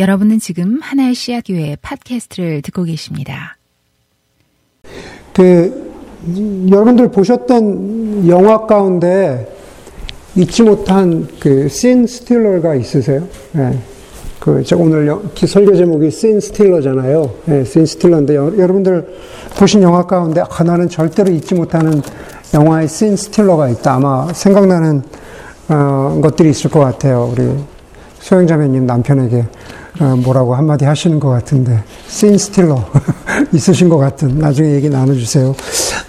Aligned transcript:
여러분은 0.00 0.38
지금 0.38 0.78
하나의 0.80 1.14
씨앗 1.14 1.44
교회 1.46 1.76
팟캐스트를 1.82 2.62
듣고 2.62 2.84
계십니다. 2.84 3.58
그 5.34 5.92
여러분들 6.70 7.10
보셨던 7.10 8.26
영화 8.26 8.66
가운데 8.66 9.54
잊지 10.34 10.62
못한 10.62 11.28
그씬 11.38 12.06
스틸러가 12.06 12.76
있으세요? 12.76 13.28
네. 13.52 13.78
그 14.38 14.64
제가 14.64 14.80
오늘 14.80 15.14
설교 15.34 15.76
제목이 15.76 16.10
씬 16.10 16.40
스틸러잖아요. 16.40 17.30
네, 17.44 17.64
씬 17.64 17.84
스틸러인데 17.84 18.36
여 18.36 18.48
러분들 18.48 19.06
보신 19.58 19.82
영화 19.82 20.06
가운데 20.06 20.40
아, 20.40 20.64
나는 20.64 20.88
절대로 20.88 21.30
잊지 21.30 21.54
못하는 21.54 22.00
영화의 22.54 22.88
씬 22.88 23.16
스틸러가 23.16 23.68
있다. 23.68 23.96
아마 23.96 24.32
생각나는 24.32 25.02
어, 25.68 26.20
것들이 26.22 26.48
있을 26.48 26.70
것 26.70 26.80
같아요. 26.80 27.30
우리 27.32 27.52
소영 28.20 28.46
자매님 28.46 28.86
남편에게 28.86 29.40
어, 29.40 29.79
뭐라고 30.24 30.54
한마디 30.54 30.84
하시는 30.84 31.20
것 31.20 31.28
같은데 31.28 31.82
scene 32.06 32.38
stealer 32.38 32.82
있으신 33.52 33.88
것 33.88 33.98
같은 33.98 34.38
나중에 34.38 34.72
얘기 34.72 34.88
나눠주세요. 34.88 35.54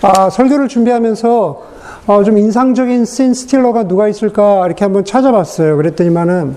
아 0.02 0.30
설교를 0.30 0.68
준비하면서 0.68 1.72
어, 2.08 2.24
좀 2.24 2.38
인상적인 2.38 3.06
scene 3.06 3.34
stealer가 3.34 3.88
누가 3.88 4.08
있을까 4.08 4.66
이렇게 4.66 4.86
한번 4.86 5.06
찾아봤어요. 5.06 5.78
그랬더니만은 5.78 6.56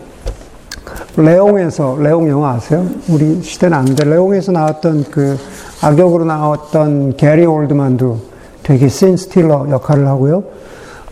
레옹에서 1.16 1.98
레옹 2.00 2.28
영화 2.28 2.52
아세요? 2.52 2.86
우리 3.08 3.42
시대는 3.42 3.76
아는데 3.76 4.04
레옹에서 4.04 4.52
나왔던 4.52 5.04
그 5.10 5.36
악역으로 5.82 6.24
나왔던 6.24 7.16
게리 7.16 7.44
올드만도 7.46 8.18
되게 8.62 8.88
scene 8.88 9.16
stealer 9.16 9.66
역할을 9.70 10.06
하고요. 10.06 10.44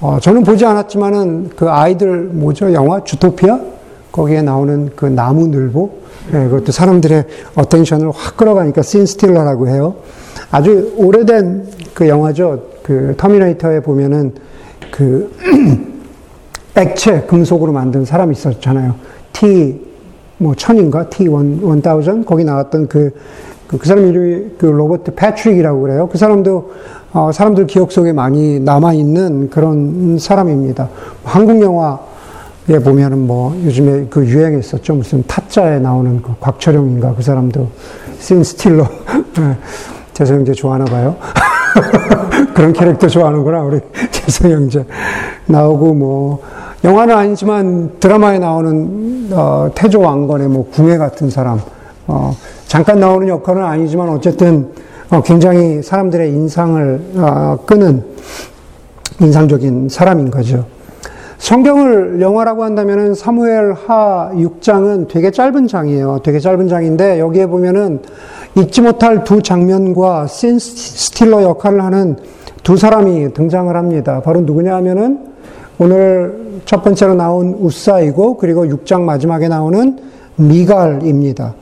어, 0.01 0.19
저는 0.21 0.43
보지 0.43 0.65
않았지만은 0.65 1.51
그 1.55 1.71
아이들 1.71 2.25
뭐죠 2.33 2.73
영화 2.73 3.05
주토피아 3.05 3.61
거기에 4.11 4.43
나오는 4.43 4.91
그 4.97 5.07
나무 5.07 5.47
늘보 5.49 6.02
네, 6.31 6.49
그것도 6.49 6.73
사람들의 6.73 7.25
attention을 7.57 8.11
확 8.15 8.37
끌어가니까 8.37 8.83
scene 8.83 9.07
stealer라고 9.07 9.69
해요. 9.69 9.97
아주 10.51 10.93
오래된 10.97 11.67
그 11.95 12.09
영화죠. 12.09 12.63
그 12.83 13.15
터미네이터에 13.17 13.81
보면은 13.81 14.35
그 14.91 15.33
액체 16.77 17.23
금속으로 17.23 17.73
만든 17.73 18.05
사람이 18.05 18.33
있었잖아요. 18.33 18.95
T 19.33 19.93
뭐 20.39 20.55
천인가 20.55 21.09
T 21.09 21.29
one 21.29 21.61
one 21.63 21.80
thousand 21.80 22.25
거기 22.25 22.45
나왔던 22.45 22.89
그, 22.89 23.15
그, 23.67 23.79
그 23.79 23.87
사람 23.87 24.07
이름이 24.07 24.51
그 24.59 24.67
로버트 24.67 25.15
패트릭이라고 25.15 25.83
그래요. 25.83 26.09
그 26.11 26.19
사람도 26.19 26.73
어, 27.13 27.31
사람들 27.33 27.67
기억 27.67 27.93
속에 27.93 28.13
많이 28.13 28.59
남아 28.59 28.95
있는 28.95 29.51
그런 29.51 30.19
사람입니다. 30.19 30.89
한국 31.25 31.61
영화 31.61 32.01
에 32.69 32.79
보면은 32.79 33.27
뭐 33.27 33.61
요즘에 33.65 34.07
그 34.09 34.25
유행했었죠. 34.25 34.95
무슨 34.95 35.25
타짜에 35.27 35.81
나오는 35.81 36.23
그 36.23 36.33
곽철용인가 36.39 37.15
그 37.17 37.23
사람도 37.23 37.69
신 38.21 38.45
스틸러 38.45 38.87
재성 40.15 40.37
형제 40.37 40.53
좋아하나 40.53 40.85
봐요. 40.85 41.17
그런 42.55 42.73
캐릭터 42.73 43.09
좋아하는구나 43.09 43.63
우리 43.63 43.81
재성 44.13 44.53
형제 44.53 44.85
나오고 45.47 45.95
뭐 45.95 46.43
영화는 46.85 47.17
아니지만 47.17 47.99
드라마에 47.99 48.39
나오는 48.39 49.29
어, 49.33 49.69
태조 49.75 50.01
왕건의 50.01 50.49
뭐 50.49 50.69
궁예 50.71 50.99
같은 50.99 51.31
사람 51.31 51.61
어, 52.07 52.37
잠깐 52.69 53.01
나오는 53.01 53.27
역할은 53.27 53.65
아니지만 53.65 54.09
어쨌든 54.09 54.71
어, 55.11 55.21
굉장히 55.23 55.83
사람들의 55.83 56.29
인상을 56.31 57.01
어, 57.17 57.59
끄는 57.67 58.05
인상적인 59.21 59.89
사람인 59.89 60.31
거죠. 60.31 60.65
성경을 61.43 62.21
영화라고 62.21 62.63
한다면은 62.63 63.15
사무엘 63.15 63.73
하 63.73 64.31
6장은 64.33 65.09
되게 65.09 65.33
짧은 65.33 65.67
장이에요. 65.67 66.21
되게 66.23 66.39
짧은 66.39 66.69
장인데 66.69 67.19
여기에 67.19 67.47
보면은 67.47 68.01
잊지 68.57 68.81
못할 68.81 69.25
두 69.25 69.43
장면과 69.43 70.29
신 70.29 70.61
스틸러 70.61 71.43
역할을 71.43 71.83
하는 71.83 72.17
두 72.63 72.77
사람이 72.77 73.33
등장을 73.35 73.75
합니다. 73.75 74.23
바로 74.25 74.43
누구냐 74.43 74.73
하면은 74.77 75.19
오늘 75.81 76.61
첫 76.65 76.85
번째로 76.85 77.17
나온 77.17 77.57
우사이고 77.59 78.37
그리고 78.37 78.65
6장 78.65 79.01
마지막에 79.01 79.49
나오는 79.49 79.99
미갈입니다. 80.37 81.55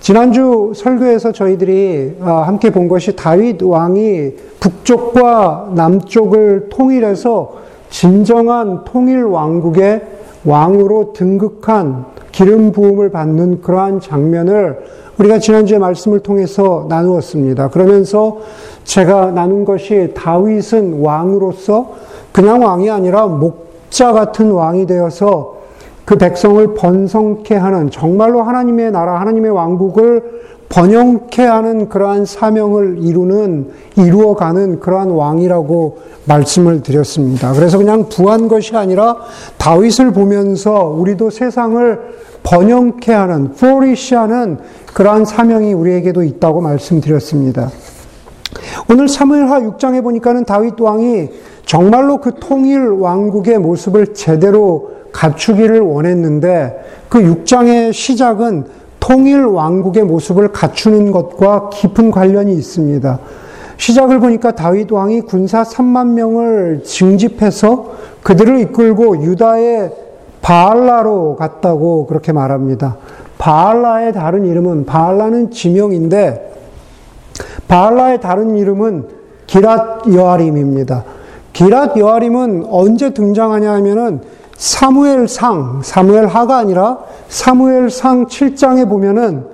지난주 0.00 0.72
설교에서 0.74 1.32
저희들이 1.32 2.16
아, 2.22 2.44
함께 2.46 2.70
본 2.70 2.88
것이 2.88 3.14
다윗 3.14 3.62
왕이 3.62 4.30
북쪽과 4.60 5.72
남쪽을 5.74 6.70
통일해서 6.70 7.60
진정한 7.90 8.84
통일 8.84 9.24
왕국의 9.24 10.02
왕으로 10.44 11.12
등극한 11.12 12.06
기름 12.32 12.72
부음을 12.72 13.10
받는 13.10 13.60
그러한 13.60 14.00
장면을 14.00 14.78
우리가 15.18 15.38
지난주에 15.38 15.78
말씀을 15.78 16.20
통해서 16.20 16.86
나누었습니다. 16.88 17.68
그러면서 17.68 18.38
제가 18.84 19.32
나눈 19.32 19.66
것이 19.66 20.12
다윗은 20.14 21.02
왕으로서 21.02 21.92
그냥 22.32 22.62
왕이 22.62 22.88
아니라 22.88 23.26
목자 23.26 24.12
같은 24.12 24.50
왕이 24.50 24.86
되어서 24.86 25.58
그 26.06 26.16
백성을 26.16 26.74
번성케 26.74 27.54
하는 27.54 27.90
정말로 27.90 28.42
하나님의 28.42 28.92
나라, 28.92 29.20
하나님의 29.20 29.50
왕국을 29.50 30.40
번영케 30.70 31.42
하는 31.42 31.88
그러한 31.88 32.24
사명을 32.24 32.98
이루는, 33.02 33.70
이루어가는 33.96 34.78
그러한 34.78 35.10
왕이라고 35.10 35.98
말씀을 36.26 36.82
드렸습니다. 36.82 37.52
그래서 37.52 37.76
그냥 37.76 38.08
부한 38.08 38.46
것이 38.46 38.76
아니라 38.76 39.16
다윗을 39.58 40.12
보면서 40.12 40.84
우리도 40.84 41.30
세상을 41.30 42.00
번영케 42.44 43.12
하는, 43.12 43.50
flourish 43.52 44.14
하는 44.14 44.58
그러한 44.94 45.24
사명이 45.24 45.72
우리에게도 45.72 46.22
있다고 46.22 46.60
말씀드렸습니다. 46.60 47.68
오늘 48.88 49.08
사무엘하 49.08 49.60
6장에 49.60 50.02
보니까는 50.04 50.44
다윗 50.44 50.80
왕이 50.80 51.30
정말로 51.66 52.18
그 52.18 52.34
통일 52.40 52.88
왕국의 52.88 53.58
모습을 53.58 54.14
제대로 54.14 54.92
갖추기를 55.12 55.80
원했는데 55.80 56.80
그 57.08 57.18
6장의 57.18 57.92
시작은 57.92 58.79
통일 59.10 59.44
왕국의 59.44 60.04
모습을 60.04 60.52
갖추는 60.52 61.10
것과 61.10 61.70
깊은 61.70 62.12
관련이 62.12 62.54
있습니다. 62.54 63.18
시작을 63.76 64.20
보니까 64.20 64.52
다윗 64.52 64.92
왕이 64.92 65.22
군사 65.22 65.64
3만 65.64 66.10
명을 66.10 66.84
징집해서 66.84 67.90
그들을 68.22 68.60
이끌고 68.60 69.24
유다의 69.24 69.90
바알라로 70.42 71.34
갔다고 71.34 72.06
그렇게 72.06 72.30
말합니다. 72.30 72.98
바알라의 73.38 74.12
다른 74.12 74.46
이름은 74.46 74.86
바알라는 74.86 75.50
지명인데 75.50 76.52
바알라의 77.66 78.20
다른 78.20 78.56
이름은 78.56 79.08
기랏 79.48 80.14
여아림입니다. 80.14 81.04
기랏 81.52 81.98
여아림은 81.98 82.66
언제 82.70 83.12
등장하냐 83.12 83.72
하면은 83.72 84.20
사무엘상, 84.60 85.80
사무엘하가 85.82 86.58
아니라 86.58 86.98
사무엘상 87.30 88.26
7장에 88.26 88.86
보면은 88.86 89.46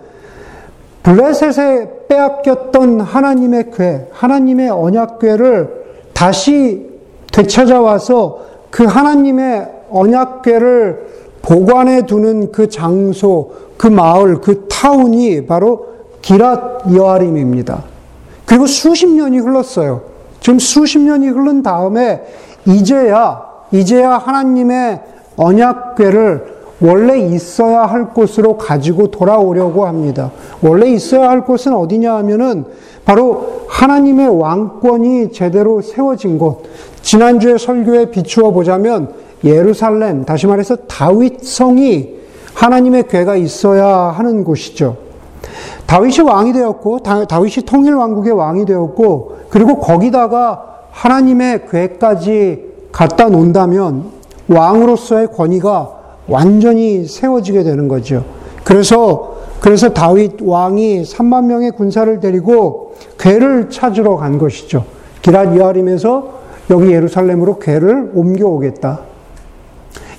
블레셋에 1.04 2.08
빼앗겼던 2.08 3.00
하나님의 3.02 3.70
궤, 3.70 4.08
하나님의 4.10 4.68
언약궤를 4.68 5.84
다시 6.12 6.90
되찾아와서 7.32 8.40
그 8.70 8.84
하나님의 8.84 9.68
언약궤를 9.90 11.06
보관해 11.40 12.04
두는 12.06 12.50
그 12.50 12.68
장소, 12.68 13.52
그 13.76 13.86
마을, 13.86 14.40
그 14.40 14.66
타운이 14.66 15.46
바로 15.46 15.86
기랏 16.20 16.92
여아림입니다. 16.96 17.84
그리고 18.44 18.66
수십 18.66 19.06
년이 19.06 19.38
흘렀어요. 19.38 20.02
지금 20.40 20.58
수십 20.58 20.98
년이 20.98 21.28
흐른 21.28 21.62
다음에 21.62 22.24
이제야 22.64 23.55
이제야 23.72 24.18
하나님의 24.18 25.00
언약궤를 25.36 26.56
원래 26.80 27.18
있어야 27.18 27.82
할 27.82 28.10
곳으로 28.10 28.58
가지고 28.58 29.10
돌아오려고 29.10 29.86
합니다. 29.86 30.30
원래 30.62 30.88
있어야 30.88 31.30
할 31.30 31.44
곳은 31.44 31.74
어디냐 31.74 32.14
하면은 32.16 32.66
바로 33.04 33.64
하나님의 33.68 34.28
왕권이 34.28 35.32
제대로 35.32 35.80
세워진 35.80 36.38
곳. 36.38 36.64
지난주에 37.02 37.56
설교에 37.56 38.10
비추어 38.10 38.50
보자면 38.50 39.12
예루살렘, 39.44 40.24
다시 40.24 40.46
말해서 40.46 40.76
다윗 40.88 41.44
성이 41.44 42.16
하나님의 42.54 43.08
궤가 43.08 43.36
있어야 43.36 43.86
하는 43.86 44.44
곳이죠. 44.44 44.96
다윗이 45.86 46.20
왕이 46.26 46.52
되었고 46.52 46.98
다 47.00 47.40
윗이 47.40 47.64
통일 47.64 47.94
왕국의 47.94 48.32
왕이 48.32 48.66
되었고 48.66 49.36
그리고 49.50 49.78
거기다가 49.78 50.80
하나님의 50.90 51.68
궤까지 51.70 52.65
갖다 52.96 53.28
놓는다면 53.28 54.04
왕으로서의 54.48 55.28
권위가 55.32 55.90
완전히 56.28 57.04
세워지게 57.04 57.62
되는 57.62 57.88
거죠. 57.88 58.24
그래서 58.64 59.36
그래서 59.60 59.90
다윗 59.92 60.40
왕이 60.40 61.02
3만 61.02 61.44
명의 61.44 61.72
군사를 61.72 62.20
데리고 62.20 62.94
궤를 63.18 63.68
찾으러 63.68 64.16
간 64.16 64.38
것이죠. 64.38 64.86
기랏 65.20 65.58
여아림에서 65.58 66.28
여기 66.70 66.90
예루살렘으로 66.90 67.58
궤를 67.58 68.12
옮겨오겠다. 68.14 69.00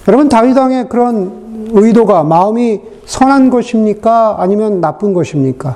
여러분 0.08 0.30
다윗 0.30 0.56
왕의 0.56 0.88
그런 0.88 1.72
의도가 1.72 2.24
마음이 2.24 2.82
선한 3.08 3.50
것입니까? 3.50 4.36
아니면 4.38 4.82
나쁜 4.82 5.14
것입니까? 5.14 5.70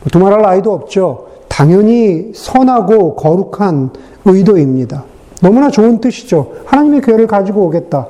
뭐 0.00 0.08
두말할 0.10 0.42
나이도 0.42 0.72
없죠. 0.72 1.26
당연히 1.46 2.32
선하고 2.34 3.14
거룩한 3.14 3.90
의도입니다. 4.24 5.04
너무나 5.40 5.70
좋은 5.70 6.00
뜻이죠. 6.00 6.52
하나님의 6.66 7.00
교회를 7.00 7.26
가지고 7.26 7.62
오겠다. 7.66 8.06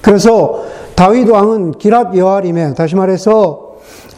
그래서 0.00 0.62
다윗 0.94 1.28
왕은 1.28 1.72
기랏 1.72 2.16
여아림에 2.16 2.74
다시 2.74 2.96
말해서 2.96 3.66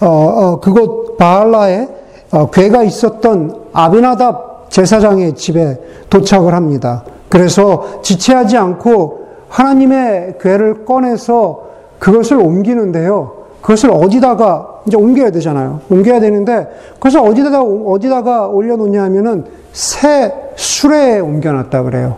어, 0.01 0.07
어, 0.07 0.61
그곳 0.61 1.17
바알라에 1.17 1.89
어, 2.31 2.51
괴가 2.51 2.83
있었던 2.85 3.69
아비나답 3.73 4.71
제사장의 4.71 5.35
집에 5.35 5.79
도착을 6.11 6.55
합니다. 6.55 7.05
그래서 7.29 8.01
지체하지 8.03 8.57
않고 8.57 9.27
하나님의 9.49 10.37
괴를 10.41 10.85
꺼내서 10.85 11.69
그것을 11.99 12.39
옮기는데요. 12.39 13.33
그것을 13.61 13.91
어디다가 13.91 14.83
이제 14.87 14.97
옮겨야 14.97 15.31
되잖아요. 15.31 15.81
옮겨야 15.91 16.21
되는데 16.21 16.69
그것을 16.95 17.21
어디다가 17.21 17.63
어디다가 17.63 18.47
올려놓냐 18.47 19.03
하면은 19.05 19.45
새 19.73 20.33
수레에 20.57 21.21
옮겨놨다 21.21 21.83
그래요. 21.83 22.17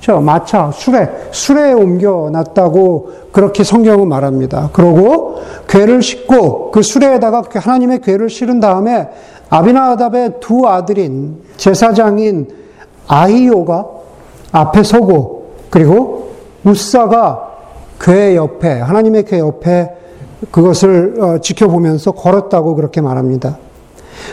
저 0.00 0.20
마차 0.20 0.70
수레 0.70 1.08
수레에 1.32 1.72
옮겨놨다고 1.72 3.10
그렇게 3.32 3.64
성경은 3.64 4.08
말합니다. 4.08 4.70
그러고 4.72 5.40
괴를 5.68 6.02
싣고 6.02 6.70
그 6.70 6.82
수레에다가 6.82 7.42
하나님의 7.52 8.00
괴를 8.00 8.30
실은 8.30 8.60
다음에 8.60 9.08
아비나답의 9.50 10.34
두 10.40 10.66
아들인 10.68 11.42
제사장인 11.56 12.48
아히오가 13.06 13.86
앞에 14.52 14.82
서고 14.82 15.52
그리고 15.70 16.32
우사가 16.64 17.48
괴 18.00 18.36
옆에 18.36 18.80
하나님의 18.80 19.24
괴 19.24 19.38
옆에 19.38 19.90
그것을 20.50 21.14
어, 21.20 21.38
지켜보면서 21.40 22.12
걸었다고 22.12 22.76
그렇게 22.76 23.00
말합니다. 23.00 23.58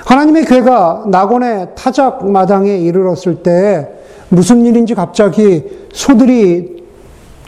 하나님의 0.05 0.45
괴가 0.45 1.05
낙원의 1.07 1.69
타작 1.75 2.29
마당에 2.29 2.77
이르렀을 2.77 3.43
때 3.43 3.87
무슨 4.29 4.65
일인지 4.65 4.95
갑자기 4.95 5.63
소들이 5.93 6.83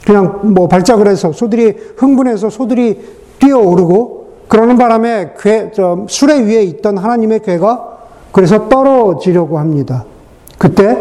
그냥 0.05 0.39
뭐 0.53 0.67
발작을 0.67 1.07
해서 1.07 1.31
소들이 1.33 1.75
흥분해서 1.97 2.49
소들이 2.49 3.01
뛰어오르고 3.39 4.27
그러는 4.47 4.77
바람에 4.77 5.33
괴, 5.39 5.71
저, 5.73 6.05
수레 6.07 6.41
위에 6.43 6.63
있던 6.63 6.97
하나님의 6.97 7.41
괴가 7.41 7.97
그래서 8.31 8.69
떨어지려고 8.69 9.59
합니다. 9.59 10.05
그때 10.57 10.97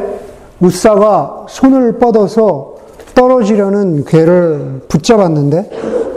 우사가 0.61 1.47
손을 1.49 1.99
뻗어서 1.99 2.77
떨어지려는 3.15 4.05
괴를 4.05 4.83
붙잡았는데 4.89 5.71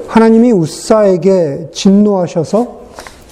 하나님이 0.08 0.52
우사에게 0.52 1.70
진노하셔서 1.72 2.79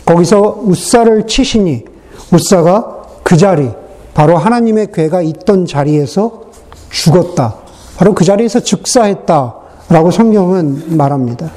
거기서 0.07 0.61
우사를 0.63 1.27
치시니 1.27 1.85
우사가 2.33 3.03
그 3.23 3.37
자리 3.37 3.69
바로 4.13 4.37
하나님의 4.37 4.91
괴가 4.91 5.21
있던 5.21 5.65
자리에서 5.65 6.43
죽었다. 6.89 7.55
바로 7.97 8.15
그 8.15 8.23
자리에서 8.23 8.61
즉사했다라고 8.61 10.11
성경은 10.11 10.97
말합니다. 10.97 11.51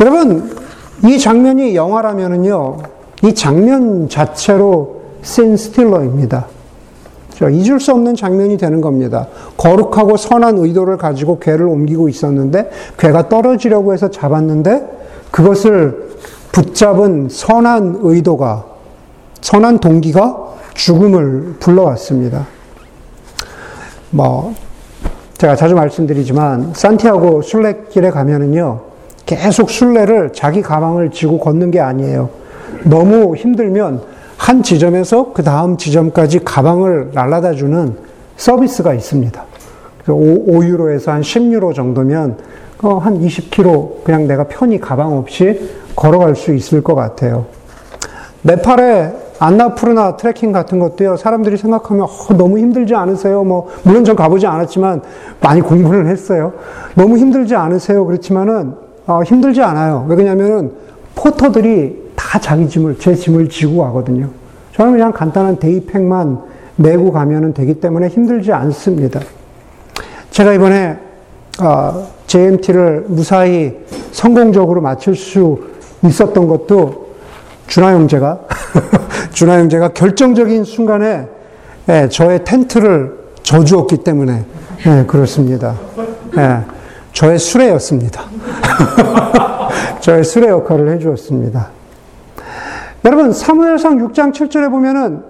여러분 0.00 0.56
이 1.04 1.18
장면이 1.18 1.74
영화라면은요, 1.74 2.78
이 3.24 3.34
장면 3.34 4.08
자체로 4.08 5.02
신 5.22 5.56
스틸러입니다. 5.56 6.46
잊을 7.50 7.80
수 7.80 7.90
없는 7.90 8.14
장면이 8.14 8.56
되는 8.56 8.80
겁니다. 8.80 9.26
거룩하고 9.56 10.16
선한 10.16 10.58
의도를 10.58 10.96
가지고 10.96 11.40
괴를 11.40 11.66
옮기고 11.66 12.08
있었는데, 12.08 12.70
괴가 12.98 13.28
떨어지려고 13.28 13.92
해서 13.92 14.12
잡았는데, 14.12 14.86
그것을 15.32 16.12
붙잡은 16.52 17.28
선한 17.30 18.00
의도가, 18.02 18.64
선한 19.40 19.78
동기가 19.80 20.52
죽음을 20.74 21.56
불러왔습니다. 21.58 22.46
뭐, 24.10 24.54
제가 25.38 25.56
자주 25.56 25.74
말씀드리지만, 25.74 26.72
산티아고 26.74 27.42
순례길에 27.42 28.10
가면은요, 28.10 28.80
계속 29.26 29.70
순례를 29.70 30.32
자기 30.34 30.62
가방을 30.62 31.10
지고 31.10 31.38
걷는 31.38 31.70
게 31.70 31.80
아니에요. 31.80 32.28
너무 32.84 33.34
힘들면 33.34 34.02
한 34.36 34.62
지점에서 34.62 35.32
그 35.32 35.42
다음 35.42 35.76
지점까지 35.76 36.40
가방을 36.44 37.10
날라다 37.14 37.52
주는 37.52 37.96
서비스가 38.36 38.92
있습니다. 38.92 39.44
5, 40.08 40.64
유로에서한 40.64 41.22
10유로 41.22 41.74
정도면 41.74 42.38
어, 42.82 42.98
한 42.98 43.20
20km 43.20 44.02
그냥 44.04 44.26
내가 44.26 44.44
편히 44.44 44.80
가방 44.80 45.16
없이 45.16 45.70
걸어갈 45.94 46.34
수 46.34 46.52
있을 46.52 46.82
것 46.82 46.94
같아요. 46.94 47.46
네팔에 48.42 49.12
안나푸르나 49.38 50.16
트레킹 50.16 50.52
같은 50.52 50.78
것도요, 50.78 51.16
사람들이 51.16 51.56
생각하면, 51.56 52.04
어, 52.04 52.34
너무 52.36 52.58
힘들지 52.58 52.94
않으세요? 52.94 53.42
뭐, 53.44 53.68
물론 53.82 54.04
전 54.04 54.14
가보지 54.14 54.46
않았지만, 54.46 55.02
많이 55.40 55.60
공부를 55.60 56.06
했어요. 56.06 56.52
너무 56.94 57.18
힘들지 57.18 57.54
않으세요? 57.54 58.04
그렇지만은, 58.04 58.74
어, 59.06 59.22
힘들지 59.24 59.60
않아요. 59.62 60.06
왜냐면은 60.08 60.72
포터들이 61.14 62.12
다 62.14 62.38
자기 62.38 62.68
짐을, 62.68 62.98
제 62.98 63.14
짐을 63.14 63.48
지고 63.48 63.82
가거든요. 63.82 64.28
저는 64.74 64.92
그냥 64.92 65.12
간단한 65.12 65.58
데이팩만 65.58 66.40
메고 66.76 67.12
가면 67.12 67.52
되기 67.54 67.74
때문에 67.74 68.08
힘들지 68.08 68.52
않습니다. 68.52 69.20
제가 70.30 70.52
이번에 70.54 70.96
어, 71.60 72.06
JMT를 72.32 73.04
무사히 73.08 73.76
성공적으로 74.10 74.80
마칠 74.80 75.14
수 75.14 75.60
있었던 76.02 76.48
것도 76.48 77.12
준하 77.66 77.92
형제가 77.92 78.40
준하 79.32 79.58
형제가 79.58 79.88
결정적인 79.88 80.64
순간에 80.64 81.28
예, 81.90 82.08
저의 82.08 82.42
텐트를 82.44 83.18
져주었기 83.42 83.98
때문에 83.98 84.46
예, 84.86 85.04
그렇습니다. 85.06 85.74
예, 86.38 86.60
저의 87.12 87.38
수레였습니다. 87.38 88.22
저의 90.00 90.24
수레 90.24 90.48
역할을 90.48 90.88
해주었습니다. 90.94 91.68
여러분, 93.04 93.32
사무엘상 93.32 93.98
6장 93.98 94.32
7절에 94.32 94.70
보면은 94.70 95.22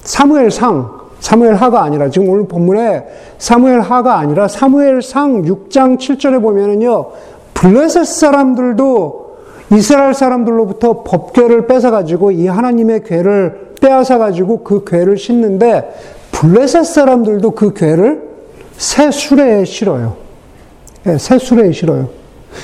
사무엘상, 0.00 0.99
사무엘 1.20 1.54
하가 1.54 1.82
아니라 1.82 2.10
지금 2.10 2.28
오늘 2.30 2.48
본문에 2.48 3.04
사무엘 3.38 3.80
하가 3.80 4.18
아니라 4.18 4.48
사무엘 4.48 5.02
상 5.02 5.42
6장 5.42 5.98
7절에 5.98 6.42
보면은요. 6.42 7.06
블레셋 7.54 8.06
사람들도 8.06 9.30
이스라엘 9.72 10.14
사람들로부터 10.14 11.04
법궤를 11.04 11.66
뺏어 11.66 11.90
가지고 11.90 12.32
이 12.32 12.46
하나님의 12.46 13.04
궤를 13.04 13.74
빼앗아 13.80 14.18
가지고 14.18 14.64
그 14.64 14.84
궤를 14.84 15.16
싣는데 15.16 15.94
블레셋 16.32 16.84
사람들도 16.84 17.50
그 17.52 17.74
궤를 17.74 18.22
새 18.76 19.10
수레에 19.10 19.64
실어요. 19.64 20.16
예, 21.06 21.18
새 21.18 21.38
수레에 21.38 21.72
실어요. 21.72 22.08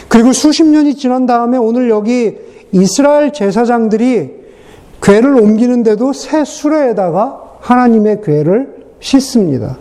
그리고 0.08 0.32
수십 0.32 0.64
년이 0.64 0.96
지난 0.96 1.26
다음에 1.26 1.58
오늘 1.58 1.90
여기 1.90 2.36
이스라엘 2.72 3.32
제사장들이 3.32 4.46
괴를 5.02 5.34
옮기는데도 5.38 6.12
새 6.12 6.44
수레에다가 6.44 7.45
하나님의 7.66 8.20
괴를 8.22 8.76
싣습니다. 9.00 9.76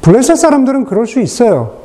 블레셋 0.00 0.36
사람들은 0.36 0.86
그럴 0.86 1.06
수 1.06 1.20
있어요. 1.20 1.76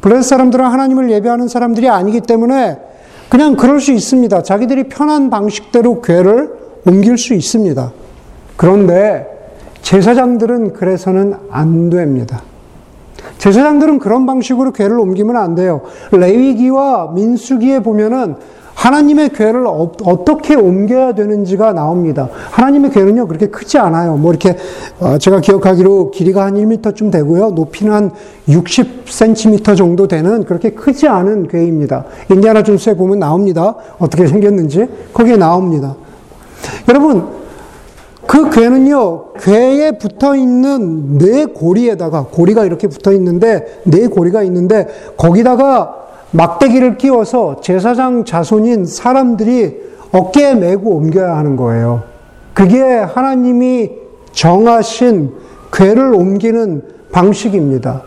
블레셋 0.00 0.24
사람들은 0.24 0.64
하나님을 0.64 1.10
예배하는 1.10 1.48
사람들이 1.48 1.88
아니기 1.90 2.22
때문에 2.22 2.78
그냥 3.28 3.56
그럴 3.56 3.80
수 3.80 3.92
있습니다. 3.92 4.42
자기들이 4.42 4.84
편한 4.84 5.28
방식대로 5.28 6.00
괴를 6.00 6.54
옮길 6.86 7.18
수 7.18 7.34
있습니다. 7.34 7.92
그런데 8.56 9.26
제사장들은 9.82 10.72
그래서는 10.72 11.34
안 11.50 11.90
됩니다. 11.90 12.42
제사장들은 13.46 14.00
그런 14.00 14.26
방식으로 14.26 14.72
괴를 14.72 14.98
옮기면 14.98 15.36
안 15.36 15.54
돼요. 15.54 15.82
레위기와 16.10 17.12
민수기에 17.14 17.80
보면은 17.80 18.34
하나님의 18.74 19.30
괴를 19.30 19.66
어, 19.68 19.92
떻게 20.24 20.56
옮겨야 20.56 21.14
되는지가 21.14 21.72
나옵니다. 21.72 22.28
하나님의 22.50 22.90
괴는요, 22.90 23.28
그렇게 23.28 23.46
크지 23.46 23.78
않아요. 23.78 24.16
뭐 24.16 24.32
이렇게, 24.32 24.56
어, 24.98 25.16
제가 25.16 25.40
기억하기로 25.40 26.10
길이가 26.10 26.44
한 26.44 26.54
1m쯤 26.56 27.12
되고요. 27.12 27.52
높이는 27.52 27.92
한 27.92 28.10
60cm 28.48 29.76
정도 29.76 30.08
되는 30.08 30.44
그렇게 30.44 30.70
크지 30.70 31.06
않은 31.06 31.46
괴입니다. 31.46 32.04
인디아나 32.30 32.64
존스에 32.64 32.96
보면 32.96 33.20
나옵니다. 33.20 33.76
어떻게 33.98 34.26
생겼는지. 34.26 34.86
거기에 35.14 35.36
나옵니다. 35.36 35.94
여러분, 36.88 37.45
그 38.26 38.50
괴는요, 38.50 39.34
괴에 39.34 39.92
붙어 39.92 40.34
있는 40.34 41.18
네 41.18 41.44
고리에다가, 41.46 42.26
고리가 42.30 42.64
이렇게 42.64 42.88
붙어 42.88 43.12
있는데, 43.12 43.80
네 43.84 44.08
고리가 44.08 44.42
있는데, 44.44 44.86
거기다가 45.16 46.06
막대기를 46.32 46.98
끼워서 46.98 47.60
제사장 47.60 48.24
자손인 48.24 48.84
사람들이 48.84 49.80
어깨에 50.12 50.54
메고 50.54 50.96
옮겨야 50.96 51.36
하는 51.36 51.56
거예요. 51.56 52.02
그게 52.52 52.82
하나님이 52.82 53.92
정하신 54.32 55.32
괴를 55.72 56.14
옮기는 56.14 56.82
방식입니다. 57.12 58.02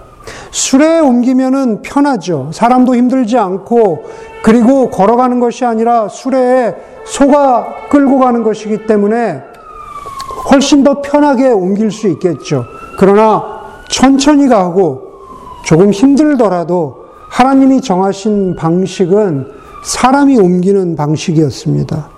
수레에 0.51 0.99
옮기면은 0.99 1.81
편하죠. 1.81 2.49
사람도 2.53 2.95
힘들지 2.95 3.37
않고 3.37 4.03
그리고 4.43 4.89
걸어가는 4.89 5.39
것이 5.39 5.65
아니라 5.65 6.07
수레에 6.07 6.75
소가 7.05 7.67
끌고 7.89 8.19
가는 8.19 8.43
것이기 8.43 8.85
때문에 8.85 9.41
훨씬 10.51 10.83
더 10.83 11.01
편하게 11.01 11.47
옮길 11.51 11.91
수 11.91 12.07
있겠죠. 12.07 12.65
그러나 12.97 13.59
천천히 13.89 14.47
가고 14.47 15.09
조금 15.65 15.91
힘들더라도 15.91 17.05
하나님이 17.29 17.81
정하신 17.81 18.55
방식은 18.55 19.47
사람이 19.83 20.37
옮기는 20.39 20.95
방식이었습니다. 20.95 22.09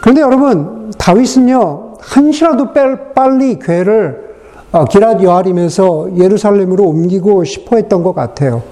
그런데 0.00 0.20
여러분, 0.20 0.92
다윗은요, 0.98 1.94
한시라도 2.00 2.72
빨리 3.14 3.58
괴를 3.58 4.24
어, 4.72 4.84
기랏 4.86 5.22
여아림에서 5.22 6.16
예루살렘으로 6.18 6.84
옮기고 6.84 7.44
싶어 7.44 7.76
했던 7.76 8.02
것 8.02 8.12
같아요. 8.12 8.62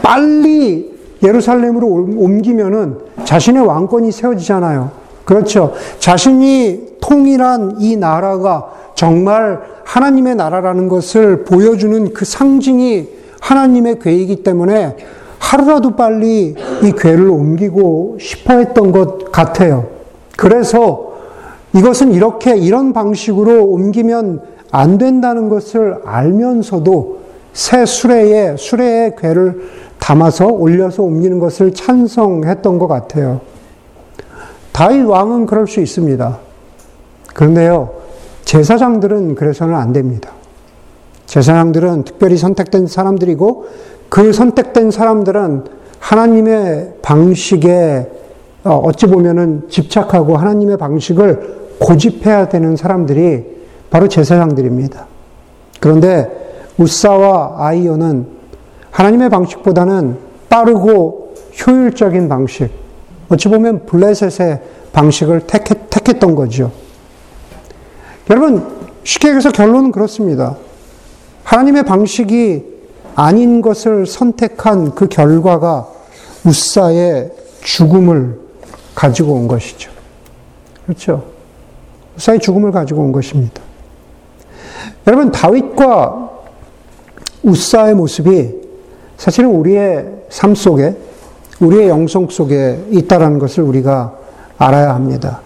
빨리 0.00 0.96
예루살렘으로 1.22 1.86
옮기면은 1.88 2.98
자신의 3.24 3.66
왕권이 3.66 4.12
세워지잖아요. 4.12 4.90
그렇죠. 5.30 5.74
자신이 6.00 6.96
통일한 7.00 7.76
이 7.78 7.96
나라가 7.96 8.72
정말 8.96 9.60
하나님의 9.84 10.34
나라라는 10.34 10.88
것을 10.88 11.44
보여주는 11.44 12.12
그 12.12 12.24
상징이 12.24 13.08
하나님의 13.40 14.00
괴이기 14.00 14.42
때문에 14.42 14.96
하루라도 15.38 15.94
빨리 15.94 16.56
이 16.82 16.92
괴를 16.98 17.30
옮기고 17.30 18.16
싶어 18.18 18.54
했던 18.54 18.90
것 18.90 19.30
같아요. 19.30 19.86
그래서 20.36 21.12
이것은 21.76 22.12
이렇게 22.12 22.56
이런 22.56 22.92
방식으로 22.92 23.66
옮기면 23.66 24.40
안 24.72 24.98
된다는 24.98 25.48
것을 25.48 25.98
알면서도 26.04 27.20
새 27.52 27.86
수레에 27.86 28.56
수레에 28.56 29.14
괴를 29.16 29.62
담아서 30.00 30.48
올려서 30.48 31.04
옮기는 31.04 31.38
것을 31.38 31.72
찬성했던 31.72 32.80
것 32.80 32.88
같아요. 32.88 33.59
다윗 34.80 35.02
왕은 35.02 35.44
그럴 35.44 35.66
수 35.66 35.80
있습니다. 35.80 36.38
그런데요, 37.34 37.90
제사장들은 38.46 39.34
그래서는 39.34 39.74
안 39.74 39.92
됩니다. 39.92 40.30
제사장들은 41.26 42.04
특별히 42.04 42.38
선택된 42.38 42.86
사람들이고 42.86 43.66
그 44.08 44.32
선택된 44.32 44.90
사람들은 44.90 45.64
하나님의 45.98 46.94
방식에 47.02 48.10
어, 48.64 48.80
어찌 48.82 49.06
보면은 49.06 49.68
집착하고 49.68 50.38
하나님의 50.38 50.78
방식을 50.78 51.74
고집해야 51.78 52.48
되는 52.48 52.74
사람들이 52.74 53.44
바로 53.90 54.08
제사장들입니다. 54.08 55.04
그런데 55.78 56.64
우사와 56.78 57.56
아이오는 57.58 58.26
하나님의 58.90 59.28
방식보다는 59.28 60.16
빠르고 60.48 61.34
효율적인 61.66 62.30
방식, 62.30 62.79
어찌 63.30 63.48
보면 63.48 63.86
블레셋의 63.86 64.60
방식을 64.92 65.46
택했, 65.46 66.18
던 66.18 66.34
거죠. 66.34 66.72
여러분, 68.28 68.66
쉽게 69.04 69.28
얘기해서 69.28 69.50
결론은 69.50 69.92
그렇습니다. 69.92 70.56
하나님의 71.44 71.84
방식이 71.84 72.64
아닌 73.14 73.62
것을 73.62 74.06
선택한 74.06 74.94
그 74.94 75.08
결과가 75.08 75.88
우사의 76.44 77.30
죽음을 77.62 78.40
가지고 78.94 79.34
온 79.34 79.48
것이죠. 79.48 79.90
그렇죠? 80.84 81.24
우사의 82.16 82.40
죽음을 82.40 82.72
가지고 82.72 83.02
온 83.02 83.12
것입니다. 83.12 83.62
여러분, 85.06 85.30
다윗과 85.30 86.30
우사의 87.42 87.94
모습이 87.94 88.54
사실은 89.16 89.50
우리의 89.50 90.06
삶 90.28 90.54
속에, 90.54 90.96
우리의 91.60 91.88
영성 91.88 92.28
속에 92.28 92.86
있다라는 92.90 93.38
것을 93.38 93.62
우리가 93.64 94.14
알아야 94.58 94.94
합니다. 94.94 95.40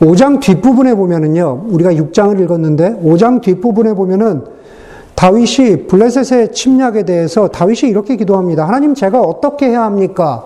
5장 0.00 0.40
뒷부분에 0.40 0.94
보면은요, 0.94 1.66
우리가 1.70 1.92
6장을 1.92 2.40
읽었는데, 2.42 3.00
5장 3.02 3.40
뒷부분에 3.40 3.94
보면은 3.94 4.44
다윗이 5.14 5.88
블레셋의 5.88 6.52
침략에 6.52 7.02
대해서 7.02 7.48
다윗이 7.48 7.90
이렇게 7.90 8.16
기도합니다. 8.16 8.66
하나님 8.66 8.94
제가 8.94 9.20
어떻게 9.20 9.66
해야 9.66 9.82
합니까? 9.82 10.44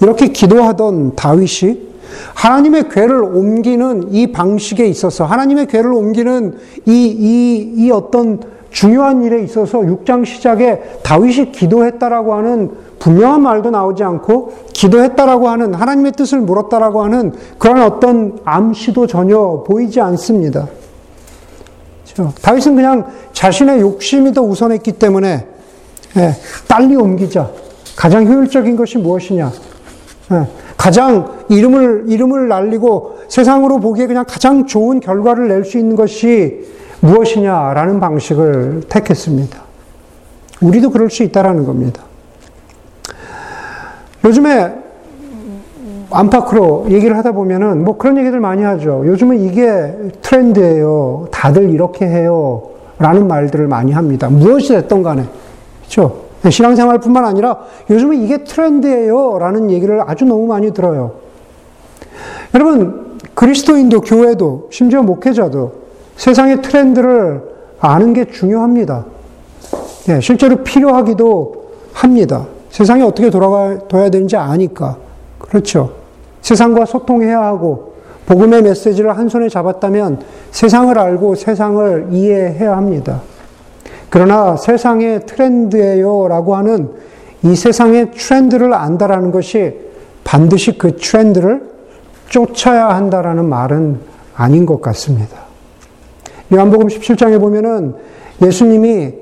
이렇게 0.00 0.28
기도하던 0.28 1.16
다윗이 1.16 1.86
하나님의 2.34 2.88
괴를 2.88 3.22
옮기는 3.22 4.12
이 4.12 4.32
방식에 4.32 4.86
있어서 4.86 5.24
하나님의 5.24 5.66
괴를 5.66 5.92
옮기는 5.92 6.56
이, 6.86 6.92
이, 6.92 7.72
이 7.76 7.90
어떤 7.90 8.40
중요한 8.76 9.22
일에 9.22 9.42
있어서 9.42 9.78
6장 9.78 10.26
시작에 10.26 11.00
다윗이 11.02 11.50
기도했다라고 11.52 12.34
하는 12.34 12.72
분명한 12.98 13.40
말도 13.40 13.70
나오지 13.70 14.04
않고 14.04 14.52
기도했다라고 14.74 15.48
하는 15.48 15.72
하나님의 15.72 16.12
뜻을 16.12 16.40
물었다라고 16.40 17.02
하는 17.02 17.32
그런 17.56 17.80
어떤 17.80 18.38
암시도 18.44 19.06
전혀 19.06 19.64
보이지 19.66 19.98
않습니다. 20.02 20.68
그렇죠? 22.04 22.34
다윗은 22.42 22.76
그냥 22.76 23.06
자신의 23.32 23.80
욕심이 23.80 24.34
더 24.34 24.42
우선했기 24.42 24.92
때문에 24.92 25.46
예, 26.18 26.36
빨리 26.68 26.96
옮기자. 26.96 27.48
가장 27.96 28.26
효율적인 28.26 28.76
것이 28.76 28.98
무엇이냐? 28.98 29.52
예, 30.32 30.46
가장 30.76 31.44
이름을 31.48 32.04
이름을 32.08 32.48
날리고 32.48 33.20
세상으로 33.28 33.80
보기에 33.80 34.06
그냥 34.06 34.26
가장 34.28 34.66
좋은 34.66 35.00
결과를 35.00 35.48
낼 35.48 35.64
수 35.64 35.78
있는 35.78 35.96
것이 35.96 36.75
무엇이냐라는 37.06 38.00
방식을 38.00 38.82
택했습니다. 38.88 39.60
우리도 40.60 40.90
그럴 40.90 41.10
수 41.10 41.22
있다라는 41.22 41.64
겁니다. 41.64 42.02
요즘에 44.24 44.74
안팎으로 46.10 46.86
얘기를 46.88 47.16
하다 47.16 47.32
보면은 47.32 47.84
뭐 47.84 47.96
그런 47.96 48.16
얘기들 48.18 48.40
많이 48.40 48.62
하죠. 48.62 49.02
요즘은 49.06 49.40
이게 49.40 49.94
트렌드예요. 50.22 51.28
다들 51.30 51.70
이렇게 51.70 52.06
해요. 52.06 52.70
라는 52.98 53.28
말들을 53.28 53.66
많이 53.68 53.92
합니다. 53.92 54.28
무엇이 54.28 54.68
됐던 54.72 55.02
간에. 55.02 55.24
그렇죠? 55.80 56.24
신앙생활뿐만 56.48 57.24
아니라 57.24 57.58
요즘은 57.90 58.22
이게 58.22 58.44
트렌드예요. 58.44 59.38
라는 59.38 59.70
얘기를 59.70 60.02
아주 60.06 60.24
너무 60.24 60.46
많이 60.46 60.72
들어요. 60.72 61.12
여러분, 62.54 63.18
그리스도인도 63.34 64.00
교회도 64.00 64.68
심지어 64.70 65.02
목회자도 65.02 65.85
세상의 66.16 66.62
트렌드를 66.62 67.42
아는 67.80 68.12
게 68.12 68.24
중요합니다. 68.26 69.04
네, 70.06 70.20
실제로 70.20 70.56
필요하기도 70.56 71.66
합니다. 71.92 72.46
세상이 72.70 73.02
어떻게 73.02 73.30
돌아가야 73.30 74.10
되는지 74.10 74.36
아니까. 74.36 74.96
그렇죠. 75.38 75.92
세상과 76.42 76.86
소통해야 76.86 77.42
하고, 77.42 77.94
복음의 78.26 78.62
메시지를 78.62 79.16
한 79.16 79.28
손에 79.28 79.48
잡았다면 79.48 80.20
세상을 80.50 80.98
알고 80.98 81.34
세상을 81.36 82.08
이해해야 82.10 82.76
합니다. 82.76 83.22
그러나 84.10 84.56
세상의 84.56 85.26
트렌드예요 85.26 86.28
라고 86.28 86.56
하는 86.56 86.90
이 87.42 87.54
세상의 87.54 88.12
트렌드를 88.12 88.74
안다라는 88.74 89.30
것이 89.30 89.74
반드시 90.24 90.76
그 90.76 90.96
트렌드를 90.96 91.70
쫓아야 92.28 92.88
한다라는 92.88 93.44
말은 93.48 94.00
아닌 94.34 94.66
것 94.66 94.80
같습니다. 94.82 95.45
요한복음 96.52 96.86
17장에 96.86 97.40
보면은 97.40 97.94
예수님이 98.44 99.14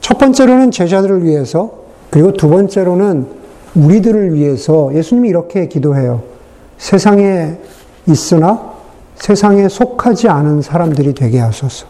첫 0.00 0.18
번째로는 0.18 0.70
제자들을 0.70 1.24
위해서 1.24 1.80
그리고 2.10 2.32
두 2.32 2.48
번째로는 2.48 3.26
우리들을 3.74 4.34
위해서 4.34 4.90
예수님이 4.94 5.28
이렇게 5.28 5.68
기도해요. 5.68 6.22
세상에 6.78 7.56
있으나 8.06 8.70
세상에 9.14 9.68
속하지 9.68 10.28
않은 10.28 10.62
사람들이 10.62 11.14
되게 11.14 11.38
하소서. 11.38 11.86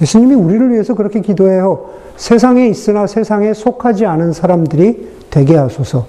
예수님이 0.00 0.34
우리를 0.34 0.72
위해서 0.72 0.94
그렇게 0.94 1.20
기도해요. 1.20 1.90
세상에 2.16 2.66
있으나 2.66 3.06
세상에 3.06 3.52
속하지 3.52 4.06
않은 4.06 4.32
사람들이 4.32 5.08
되게 5.30 5.56
하소서. 5.56 6.06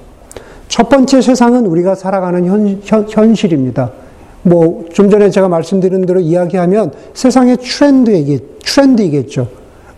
첫 0.68 0.88
번째 0.90 1.22
세상은 1.22 1.66
우리가 1.66 1.96
살아가는 1.96 2.46
현, 2.46 2.80
현, 2.84 3.06
현실입니다. 3.10 3.92
뭐, 4.44 4.86
좀 4.94 5.10
전에 5.10 5.30
제가 5.30 5.48
말씀드린 5.48 6.06
대로 6.06 6.20
이야기하면 6.20 6.94
세상의 7.14 7.58
트렌드이겠, 7.58 8.60
트렌드이겠죠. 8.64 9.48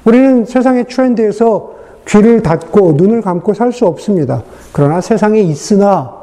우리는 0.06 0.46
세상의 0.46 0.86
트렌드에서 0.88 1.74
귀를 2.08 2.42
닫고 2.42 2.94
눈을 2.94 3.22
감고 3.22 3.54
살 3.54 3.72
수 3.72 3.86
없습니다. 3.86 4.44
그러나 4.72 5.00
세상에 5.00 5.40
있으나, 5.42 6.14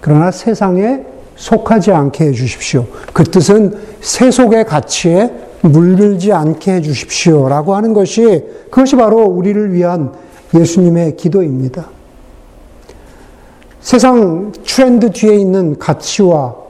그러나 0.00 0.30
세상에 0.30 1.04
속하지 1.36 1.92
않게 1.92 2.26
해 2.26 2.32
주십시오. 2.32 2.84
그 3.12 3.22
뜻은 3.24 3.78
세속의 4.00 4.66
가치에 4.66 5.30
물들지 5.62 6.32
않게 6.32 6.72
해 6.72 6.80
주십시오. 6.82 7.48
라고 7.48 7.74
하는 7.76 7.92
것이, 7.92 8.44
그것이 8.70 8.96
바로 8.96 9.22
우리를 9.24 9.72
위한 9.72 10.12
예수님의 10.54 11.16
기도입니다. 11.16 11.86
세상 13.80 14.52
트렌드 14.64 15.10
뒤에 15.10 15.36
있는 15.36 15.78
가치와 15.78 16.61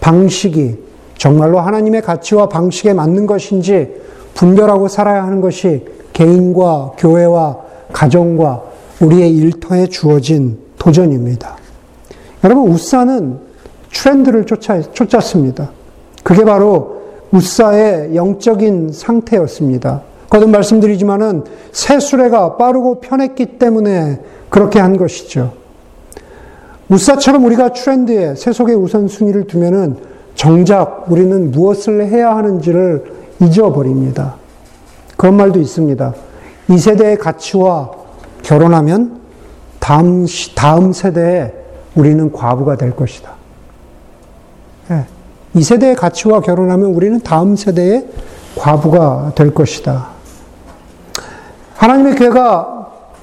방식이 0.00 0.78
정말로 1.16 1.60
하나님의 1.60 2.02
가치와 2.02 2.48
방식에 2.48 2.94
맞는 2.94 3.26
것인지 3.26 3.88
분별하고 4.34 4.88
살아야 4.88 5.22
하는 5.24 5.40
것이 5.40 5.84
개인과 6.12 6.92
교회와 6.98 7.58
가정과 7.92 8.62
우리의 9.00 9.34
일터에 9.36 9.86
주어진 9.86 10.58
도전입니다. 10.78 11.56
여러분, 12.44 12.70
우사는 12.70 13.38
트렌드를 13.92 14.46
쫓아, 14.46 14.80
쫓았습니다. 14.80 15.70
그게 16.22 16.44
바로 16.44 17.00
우사의 17.32 18.14
영적인 18.14 18.92
상태였습니다. 18.92 20.02
거듭 20.28 20.50
말씀드리지만은 20.50 21.44
새 21.72 21.98
수레가 21.98 22.56
빠르고 22.56 23.00
편했기 23.00 23.58
때문에 23.58 24.20
그렇게 24.48 24.78
한 24.78 24.96
것이죠. 24.96 25.59
우사처럼 26.90 27.44
우리가 27.44 27.72
트렌드에 27.72 28.34
세속의 28.34 28.74
우선순위를 28.74 29.46
두면은 29.46 29.96
정작 30.34 31.06
우리는 31.08 31.50
무엇을 31.50 32.06
해야 32.08 32.36
하는지를 32.36 33.04
잊어버립니다. 33.40 34.34
그런 35.16 35.36
말도 35.36 35.60
있습니다. 35.60 36.14
이 36.68 36.78
세대의 36.78 37.18
가치와 37.18 37.90
결혼하면 38.42 39.20
다음, 39.78 40.26
다음 40.54 40.92
세대에 40.92 41.52
우리는 41.94 42.32
과부가 42.32 42.76
될 42.76 42.94
것이다. 42.94 43.30
네. 44.88 45.04
이 45.54 45.62
세대의 45.62 45.96
가치와 45.96 46.40
결혼하면 46.40 46.90
우리는 46.90 47.20
다음 47.20 47.56
세대의 47.56 48.08
과부가 48.56 49.32
될 49.34 49.54
것이다. 49.54 50.08
하나님의 51.74 52.14
교회가 52.16 52.79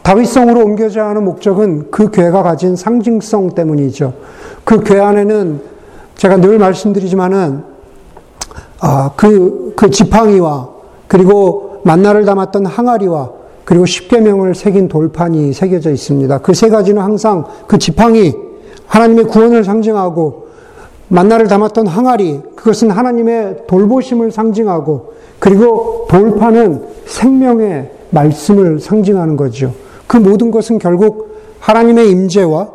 다윗성으로 0.07 0.63
옮겨져야 0.63 1.09
하는 1.09 1.25
목적은 1.25 1.91
그 1.91 2.09
교회가 2.11 2.41
가진 2.41 2.77
상징성 2.77 3.55
때문이죠. 3.55 4.13
그 4.63 4.79
교회 4.79 5.01
안에는 5.01 5.59
제가 6.15 6.37
늘 6.37 6.57
말씀드리지만은 6.59 7.61
아, 8.79 9.11
그, 9.17 9.73
그 9.75 9.89
지팡이와 9.89 10.69
그리고 11.09 11.81
만나를 11.83 12.23
담았던 12.23 12.67
항아리와 12.67 13.31
그리고 13.65 13.85
십계명을 13.85 14.55
새긴 14.55 14.87
돌판이 14.87 15.51
새겨져 15.51 15.91
있습니다. 15.91 16.37
그 16.37 16.53
세 16.53 16.69
가지는 16.69 17.01
항상 17.01 17.43
그 17.67 17.77
지팡이 17.77 18.33
하나님의 18.85 19.25
구원을 19.25 19.65
상징하고 19.65 20.47
만나를 21.09 21.47
담았던 21.47 21.85
항아리 21.85 22.43
그것은 22.55 22.91
하나님의 22.91 23.63
돌보심을 23.67 24.31
상징하고 24.31 25.15
그리고 25.39 26.07
돌판은 26.09 26.81
생명의 27.05 27.91
말씀을 28.11 28.79
상징하는 28.79 29.35
거죠. 29.35 29.73
그 30.07 30.17
모든 30.17 30.51
것은 30.51 30.79
결국 30.79 31.37
하나님의 31.59 32.09
임재와 32.09 32.69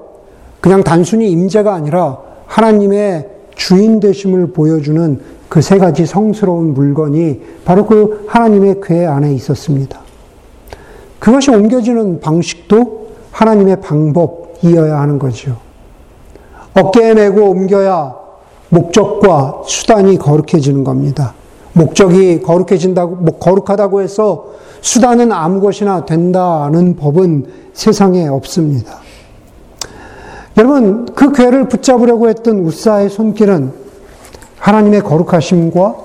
그냥 0.61 0.85
단순히 0.85 1.31
임재가 1.31 1.75
아니라 1.75 2.19
하나님의 2.47 3.29
주인 3.55 4.01
되심을 4.01 4.53
보여주는 4.53 5.21
그 5.53 5.61
세 5.61 5.77
가지 5.77 6.07
성스러운 6.07 6.73
물건이 6.73 7.43
바로 7.67 7.85
그 7.85 8.25
하나님의 8.27 8.81
궤 8.83 9.05
안에 9.05 9.35
있었습니다. 9.35 10.01
그것이 11.19 11.51
옮겨지는 11.51 12.21
방식도 12.21 13.09
하나님의 13.31 13.83
방법이어야 13.83 14.99
하는 14.99 15.19
거죠. 15.19 15.59
어깨에 16.73 17.13
메고 17.13 17.51
옮겨야 17.51 18.15
목적과 18.71 19.61
수단이 19.67 20.17
거룩해지는 20.17 20.85
겁니다. 20.85 21.35
목적이 21.75 22.41
거룩해진다고, 22.41 23.17
뭐 23.17 23.39
거룩하다고 23.39 24.01
해서 24.01 24.47
수단은 24.83 25.33
아무 25.33 25.61
것이나 25.61 26.05
된다는 26.05 26.97
법은 26.97 27.47
세상에 27.73 28.29
없습니다. 28.29 28.99
여러분, 30.59 31.07
그 31.15 31.33
괴를 31.33 31.69
붙잡으려고 31.69 32.29
했던 32.29 32.59
우사의 32.59 33.09
손길은 33.09 33.73
하나님의 34.59 35.03
거룩하심과 35.03 35.97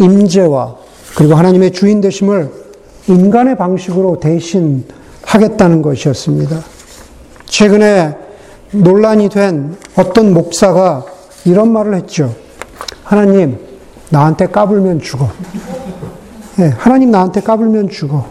임재와 0.00 0.76
그리고 1.16 1.34
하나님의 1.34 1.72
주인 1.72 2.00
되심을 2.00 2.50
인간의 3.08 3.56
방식으로 3.56 4.18
대신 4.20 4.84
하겠다는 5.26 5.82
것이었습니다. 5.82 6.60
최근에 7.44 8.16
논란이 8.72 9.28
된 9.28 9.76
어떤 9.96 10.32
목사가 10.32 11.04
이런 11.44 11.72
말을 11.72 11.94
했죠. 11.94 12.34
하나님, 13.02 13.58
나한테 14.10 14.46
까불면 14.46 15.00
죽어. 15.00 15.28
네, 16.56 16.68
하나님 16.68 17.10
나한테 17.10 17.40
까불면 17.40 17.88
죽어. 17.88 18.26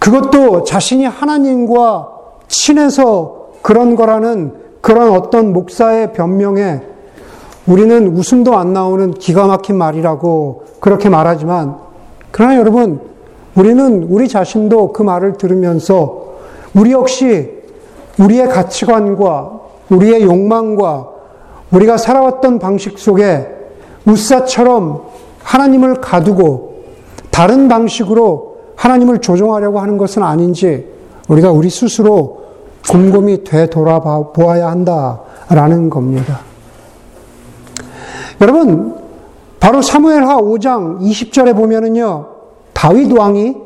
그것도 0.00 0.64
자신이 0.64 1.04
하나님과 1.04 2.08
친해서 2.48 3.50
그런 3.62 3.94
거라는 3.94 4.54
그런 4.80 5.12
어떤 5.12 5.52
목사의 5.52 6.12
변명에 6.14 6.80
우리는 7.66 8.08
웃음도 8.08 8.56
안 8.56 8.72
나오는 8.72 9.12
기가 9.12 9.46
막힌 9.46 9.76
말이라고 9.76 10.64
그렇게 10.80 11.08
말하지만, 11.08 11.76
그러나 12.32 12.56
여러분, 12.56 13.00
우리는 13.54 14.04
우리 14.04 14.26
자신도 14.26 14.92
그 14.92 15.02
말을 15.02 15.34
들으면서 15.34 16.38
우리 16.74 16.92
역시 16.92 17.52
우리의 18.18 18.48
가치관과 18.48 19.60
우리의 19.90 20.22
욕망과 20.22 21.08
우리가 21.70 21.98
살아왔던 21.98 22.58
방식 22.58 22.98
속에 22.98 23.46
우사처럼 24.06 25.07
하나님을 25.48 26.02
가두고 26.02 26.84
다른 27.30 27.68
방식으로 27.68 28.58
하나님을 28.76 29.20
조종하려고 29.20 29.80
하는 29.80 29.96
것은 29.96 30.22
아닌지 30.22 30.86
우리가 31.26 31.50
우리 31.50 31.70
스스로 31.70 32.42
곰곰이 32.88 33.44
되돌아 33.44 34.00
보아야 34.34 34.68
한다라는 34.70 35.88
겁니다. 35.88 36.40
여러분, 38.42 38.94
바로 39.58 39.80
사무엘하 39.80 40.36
5장 40.36 41.00
20절에 41.00 41.56
보면은요, 41.56 42.26
다윗 42.74 43.10
왕이 43.10 43.56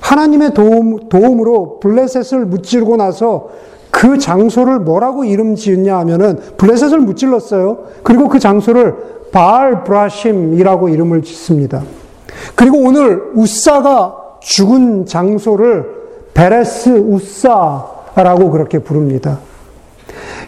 하나님의 0.00 0.54
도움, 0.54 1.08
도움으로 1.08 1.78
블레셋을 1.80 2.46
무찌르고 2.46 2.96
나서 2.96 3.48
그 3.90 4.18
장소를 4.18 4.80
뭐라고 4.80 5.24
이름 5.24 5.54
지었냐 5.54 5.98
하면은 5.98 6.38
블레셋을 6.56 6.98
무찔렀어요. 7.00 7.78
그리고 8.02 8.28
그 8.28 8.38
장소를 8.38 8.94
바알 9.32 9.84
브라심이라고 9.84 10.88
이름을 10.88 11.22
짓습니다. 11.22 11.82
그리고 12.54 12.78
오늘 12.78 13.30
우사가 13.34 14.16
죽은 14.40 15.06
장소를 15.06 15.98
베레스 16.34 16.90
우사라고 16.90 18.50
그렇게 18.50 18.78
부릅니다. 18.78 19.38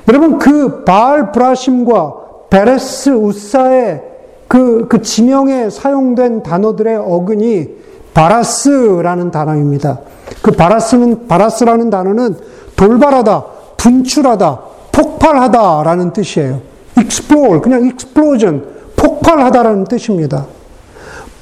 여러분 0.08 0.38
그 0.38 0.84
바알 0.84 1.32
브라심과 1.32 2.14
베레스 2.50 3.10
우사의 3.10 4.02
그, 4.48 4.86
그 4.88 5.02
지명에 5.02 5.70
사용된 5.70 6.42
단어들의 6.42 6.96
어근이 6.96 7.68
바라스라는 8.14 9.30
단어입니다. 9.30 10.00
그 10.42 10.50
바라스는, 10.50 11.28
바라스라는 11.28 11.90
단어는 11.90 12.36
돌발하다, 12.80 13.44
분출하다, 13.76 14.58
폭발하다라는 14.90 16.14
뜻이에요. 16.14 16.62
explore, 16.98 17.60
그냥 17.60 17.84
explosion, 17.84 18.64
폭발하다라는 18.96 19.84
뜻입니다. 19.84 20.46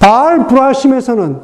바알 0.01 0.49
브라심에서는 0.49 1.39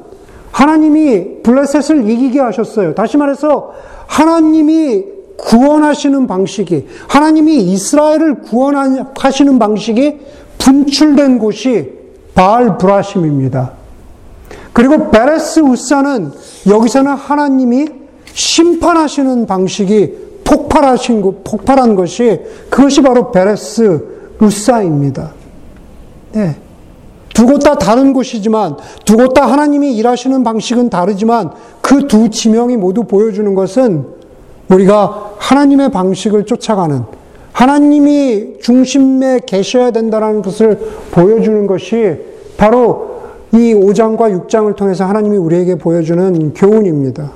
하나님이 0.51 1.43
블레셋을 1.45 2.11
이기게 2.11 2.41
하셨어요. 2.41 2.95
다시 2.97 3.17
말해서 3.17 3.73
하나님이 4.09 5.05
구원하시는 5.37 6.27
방식이, 6.27 6.89
하나님이 7.07 7.59
이스라엘을 7.59 8.43
구원하시는 8.43 9.59
방식이 9.61 10.19
분출된 10.59 11.39
곳이 11.39 11.93
바알 12.35 12.79
브라심입니다. 12.79 13.71
그리고 14.73 15.11
베레스 15.11 15.61
우사는 15.61 16.33
여기서는 16.69 17.13
하나님이 17.13 18.04
심판하시는 18.35 19.47
방식이 19.47 20.25
폭발하신 20.45 21.23
것, 21.23 21.45
폭발한 21.45 21.95
것이 21.95 22.41
그것이 22.69 23.01
바로 23.01 23.31
베레스 23.33 24.05
우사입니다. 24.41 25.33
네. 26.33 26.57
두 27.35 27.47
곳 27.47 27.59
다 27.65 27.75
다른 27.77 28.13
곳이지만 28.13 28.77
두 29.05 29.17
곳 29.17 29.35
다 29.35 29.47
하나님이 29.47 29.97
일하시는 29.97 30.45
방식은 30.45 30.91
다르지만 30.91 31.51
그 31.81 32.07
두 32.07 32.29
지명이 32.29 32.77
모두 32.77 33.05
보여주는 33.05 33.55
것은 33.55 34.05
우리가 34.69 35.33
하나님의 35.39 35.91
방식을 35.91 36.45
쫓아가는 36.47 37.03
하나님이 37.53 38.59
중심에 38.61 39.41
계셔야 39.47 39.91
된다는 39.93 40.43
것을 40.43 40.79
보여주는 41.13 41.67
것이 41.67 42.17
바로 42.57 43.15
이 43.53 43.73
5장과 43.75 44.47
6장을 44.49 44.75
통해서 44.77 45.05
하나님이 45.05 45.37
우리에게 45.37 45.77
보여주는 45.77 46.53
교훈입니다. 46.55 47.31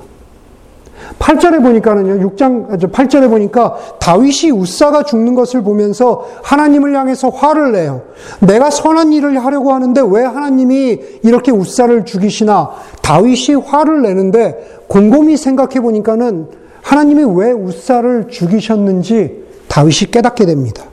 8절에 1.17 1.63
보니까는요, 1.63 2.29
6장, 2.29 2.91
8절에 2.91 3.29
보니까 3.29 3.75
다윗이 3.99 4.51
우사가 4.51 5.03
죽는 5.03 5.33
것을 5.33 5.63
보면서 5.63 6.27
하나님을 6.43 6.95
향해서 6.95 7.29
화를 7.29 7.71
내요. 7.71 8.03
내가 8.41 8.69
선한 8.69 9.13
일을 9.13 9.43
하려고 9.43 9.73
하는데 9.73 10.01
왜 10.07 10.23
하나님이 10.23 10.99
이렇게 11.23 11.51
우사를 11.51 12.05
죽이시나? 12.05 12.69
다윗이 13.01 13.55
화를 13.65 14.03
내는데 14.03 14.83
곰곰이 14.87 15.37
생각해 15.37 15.79
보니까는 15.79 16.47
하나님이 16.81 17.23
왜 17.35 17.51
우사를 17.51 18.27
죽이셨는지 18.29 19.45
다윗이 19.67 20.11
깨닫게 20.11 20.45
됩니다. 20.45 20.83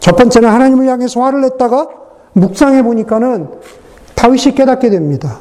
첫 0.00 0.16
번째는 0.16 0.48
하나님을 0.48 0.86
향해서 0.86 1.20
화를 1.20 1.40
냈다가 1.42 1.88
묵상해 2.32 2.82
보니까는 2.82 3.48
다윗이 4.14 4.54
깨닫게 4.54 4.90
됩니다. 4.90 5.38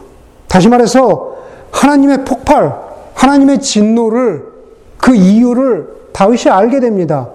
다시 0.47 0.69
말해서 0.69 1.35
하나님의 1.71 2.23
폭발, 2.25 2.73
하나님의 3.15 3.61
진노를 3.61 4.43
그 4.97 5.15
이유를 5.15 5.87
다윗이 6.13 6.49
알게 6.49 6.79
됩니다. 6.79 7.29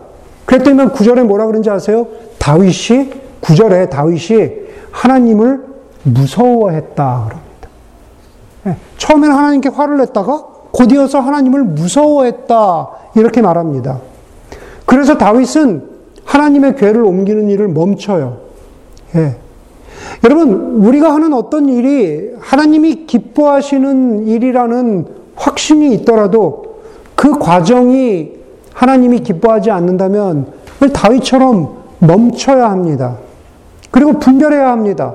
그랬더니 0.46 0.90
구절에 0.92 1.22
뭐라 1.22 1.46
그런지 1.46 1.68
아세요? 1.70 2.06
다윗이 2.38 3.10
구절에 3.40 3.90
다윗이 3.90 4.52
하나님을 4.90 5.64
무서워했다 6.02 7.24
그럽니다. 7.26 7.68
네, 8.64 8.76
처음에는 8.98 9.34
하나님께 9.34 9.68
화를 9.70 9.98
냈다가 9.98 10.44
곧이어서 10.72 11.20
하나님을 11.20 11.64
무서워했다 11.64 12.88
이렇게 13.16 13.42
말합니다. 13.42 14.00
그래서 14.86 15.18
다윗은 15.18 15.88
하나님의 16.24 16.76
괴를 16.76 17.02
옮기는 17.02 17.48
일을 17.50 17.68
멈춰요. 17.68 18.38
예. 19.16 19.36
여러분, 20.24 20.82
우리가 20.84 21.12
하는 21.12 21.32
어떤 21.32 21.68
일이 21.68 22.32
하나님이 22.40 23.06
기뻐하시는 23.06 24.26
일이라는 24.26 25.19
확신이 25.40 25.94
있더라도 25.94 26.80
그 27.14 27.38
과정이 27.38 28.32
하나님이 28.74 29.20
기뻐하지 29.20 29.70
않는다면 29.70 30.52
다윗처럼 30.92 31.76
멈춰야 31.98 32.70
합니다. 32.70 33.16
그리고 33.90 34.18
분별해야 34.18 34.70
합니다. 34.70 35.14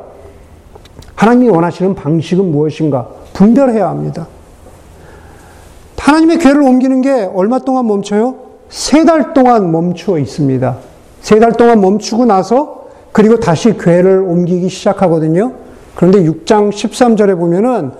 하나님이 1.15 1.49
원하시는 1.49 1.95
방식은 1.95 2.51
무엇인가? 2.51 3.07
분별해야 3.33 3.87
합니다. 3.87 4.27
하나님의 5.97 6.37
괴를 6.39 6.61
옮기는 6.61 7.01
게 7.01 7.29
얼마 7.33 7.59
동안 7.59 7.87
멈춰요? 7.87 8.35
세 8.69 9.05
달 9.05 9.33
동안 9.33 9.71
멈추어 9.71 10.17
있습니다. 10.19 10.77
세 11.21 11.39
달 11.39 11.53
동안 11.53 11.81
멈추고 11.81 12.25
나서 12.25 12.85
그리고 13.11 13.39
다시 13.39 13.77
괴를 13.77 14.19
옮기기 14.19 14.69
시작하거든요. 14.69 15.53
그런데 15.95 16.23
6장 16.23 16.69
13절에 16.71 17.37
보면은 17.37 17.91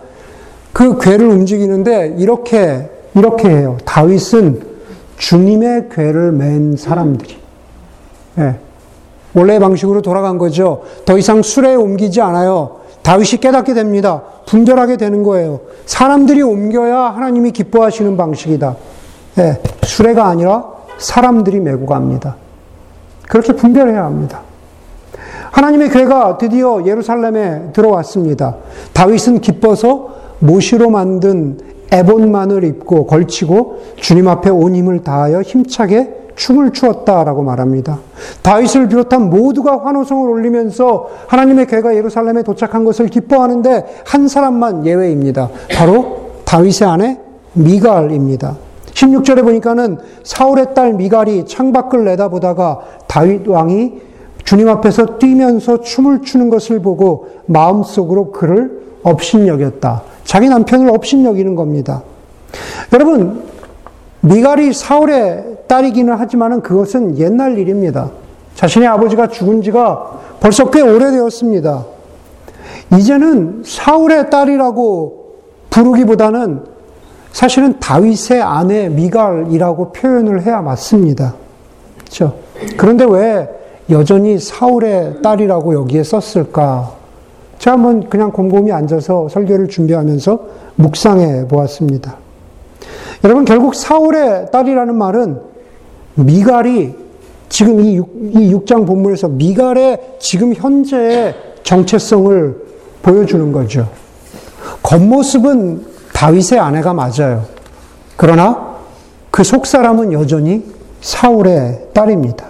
그 0.76 0.98
괴를 1.00 1.30
움직이는데 1.30 2.16
이렇게 2.18 2.90
이렇게 3.14 3.48
해요. 3.48 3.78
다윗은 3.86 4.62
주님의 5.16 5.88
괴를 5.90 6.34
맨 6.34 6.76
사람들이. 6.76 7.38
네. 8.36 8.60
원래 9.34 9.58
방식으로 9.58 10.02
돌아간 10.02 10.38
거죠. 10.38 10.84
더 11.06 11.18
이상 11.18 11.42
수레에 11.42 11.76
옮기지 11.76 12.20
않아요. 12.20 12.82
다윗이 13.04 13.40
깨닫게 13.40 13.74
됩니다. 13.74 14.24
분별하게 14.48 14.98
되는 14.98 15.24
거예요. 15.24 15.62
사람들이 15.86 16.42
옮겨야 16.42 17.04
하나님이 17.04 17.52
기뻐하시는 17.52 18.18
방식이다. 18.18 18.76
네. 19.36 19.62
수레가 19.82 20.28
아니라 20.28 20.66
사람들이 20.98 21.62
메고 21.62 21.86
갑니다. 21.86 22.36
그렇게 23.30 23.54
분별해야 23.54 24.04
합니다. 24.04 24.42
하나님의 25.52 25.90
괴가 25.90 26.38
드디어 26.38 26.86
예루살렘에 26.86 27.72
들어왔습니다. 27.72 28.58
다윗은 28.92 29.40
기뻐서 29.40 30.15
모시로 30.46 30.90
만든 30.90 31.58
에본만을 31.92 32.64
입고 32.64 33.06
걸치고 33.08 33.80
주님 33.98 34.28
앞에 34.28 34.50
온 34.50 34.76
힘을 34.76 35.04
다하여 35.04 35.42
힘차게 35.42 36.26
춤을 36.36 36.72
추었다라고 36.74 37.44
말합니다. 37.44 38.00
다윗을 38.42 38.90
비롯한 38.90 39.30
모두가 39.30 39.86
환호성을 39.86 40.30
올리면서 40.30 41.10
하나님의 41.28 41.68
괴가 41.68 41.96
예루살렘에 41.96 42.44
도착한 42.44 42.84
것을 42.84 43.08
기뻐하는데 43.08 43.86
한 44.06 44.28
사람만 44.28 44.86
예외입니다. 44.86 45.50
바로 45.76 46.32
다윗의 46.44 46.88
아내 46.88 47.20
미갈입니다. 47.54 48.58
16절에 48.94 49.44
보니까는 49.44 49.98
사울의 50.24 50.74
딸 50.74 50.94
미갈이 50.94 51.46
창밖을 51.46 52.06
내다보다가 52.06 52.80
다윗 53.08 53.48
왕이 53.48 54.02
주님 54.44 54.70
앞에서 54.70 55.18
뛰면서 55.18 55.82
춤을 55.82 56.22
추는 56.22 56.50
것을 56.50 56.82
보고 56.82 57.28
마음속으로 57.48 58.32
그를 58.32 58.84
업신여겼다. 59.04 60.15
자기 60.26 60.50
남편을 60.50 60.90
업신여기는 60.90 61.56
겁니다. 61.56 62.04
여러분, 62.92 63.44
미갈이 64.22 64.74
사울의 64.74 65.60
딸이기는 65.68 66.14
하지만 66.18 66.62
그것은 66.62 67.18
옛날 67.18 67.58
일입니다. 67.58 68.10
자신의 68.56 68.88
아버지가 68.88 69.28
죽은 69.28 69.62
지가 69.62 70.20
벌써 70.40 70.70
꽤 70.70 70.82
오래되었습니다. 70.82 71.86
이제는 72.98 73.64
사울의 73.66 74.30
딸이라고 74.30 75.26
부르기보다는 75.70 76.64
사실은 77.32 77.80
다윗의 77.80 78.42
아내 78.42 78.90
미갈이라고 78.90 79.92
표현을 79.92 80.44
해야 80.44 80.62
맞습니다. 80.62 81.36
그렇죠? 82.00 82.38
그런데 82.78 83.06
왜 83.06 83.50
여전히 83.90 84.40
사울의 84.40 85.22
딸이라고 85.22 85.74
여기에 85.74 86.04
썼을까? 86.04 87.05
제가 87.66 87.78
한번 87.78 88.08
그냥 88.10 88.32
곰곰이 88.32 88.72
앉아서 88.72 89.28
설교를 89.28 89.70
준비하면서 89.70 90.40
묵상해 90.76 91.48
보았습니다. 91.48 92.16
여러분, 93.24 93.44
결국 93.44 93.74
사울의 93.74 94.52
딸이라는 94.52 94.96
말은 94.96 95.42
미갈이 96.14 96.94
지금 97.50 97.80
이, 97.82 97.96
6, 97.96 98.10
이 98.36 98.54
6장 98.54 98.86
본문에서 98.86 99.30
미갈의 99.30 100.18
지금 100.20 100.54
현재의 100.54 101.34
정체성을 101.64 102.56
보여주는 103.02 103.52
거죠. 103.52 103.90
겉모습은 104.84 105.88
다윗의 106.14 106.60
아내가 106.60 106.94
맞아요. 106.94 107.46
그러나 108.16 108.76
그 109.32 109.44
속사람은 109.44 110.14
여전히 110.14 110.64
사울의 111.02 111.88
딸입니다. 111.94 112.46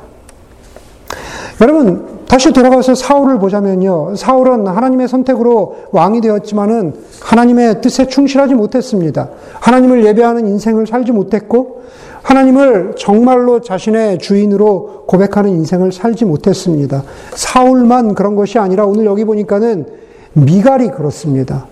여러분, 1.61 2.14
다시 2.27 2.51
돌아가서 2.51 2.95
사울을 2.95 3.39
보자면요. 3.39 4.15
사울은 4.15 4.67
하나님의 4.67 5.07
선택으로 5.07 5.75
왕이 5.91 6.21
되었지만은 6.21 6.93
하나님의 7.21 7.81
뜻에 7.81 8.07
충실하지 8.07 8.55
못했습니다. 8.55 9.29
하나님을 9.59 10.05
예배하는 10.05 10.47
인생을 10.47 10.87
살지 10.87 11.11
못했고, 11.11 11.83
하나님을 12.23 12.95
정말로 12.97 13.61
자신의 13.61 14.17
주인으로 14.17 15.03
고백하는 15.05 15.51
인생을 15.51 15.91
살지 15.91 16.25
못했습니다. 16.25 17.03
사울만 17.35 18.15
그런 18.15 18.35
것이 18.35 18.57
아니라 18.57 18.85
오늘 18.85 19.05
여기 19.05 19.23
보니까는 19.23 19.85
미갈이 20.33 20.89
그렇습니다. 20.89 21.67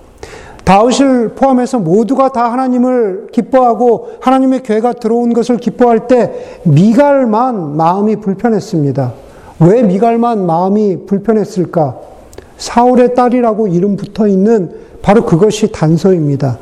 다윗을 0.63 1.29
포함해서 1.29 1.79
모두가 1.79 2.31
다 2.31 2.51
하나님을 2.51 3.27
기뻐하고 3.31 4.11
하나님의 4.21 4.63
괴가 4.63 4.93
들어온 4.93 5.33
것을 5.33 5.57
기뻐할 5.57 6.07
때 6.07 6.59
미갈만 6.63 7.75
마음이 7.75 8.17
불편했습니다. 8.17 9.22
왜 9.65 9.81
미갈만 9.83 10.45
마음이 10.45 11.05
불편했을까? 11.05 11.97
사울의 12.57 13.15
딸이라고 13.15 13.67
이름 13.67 13.95
붙어 13.95 14.27
있는 14.27 14.71
바로 15.01 15.25
그것이 15.25 15.71
단서입니다. 15.71 16.57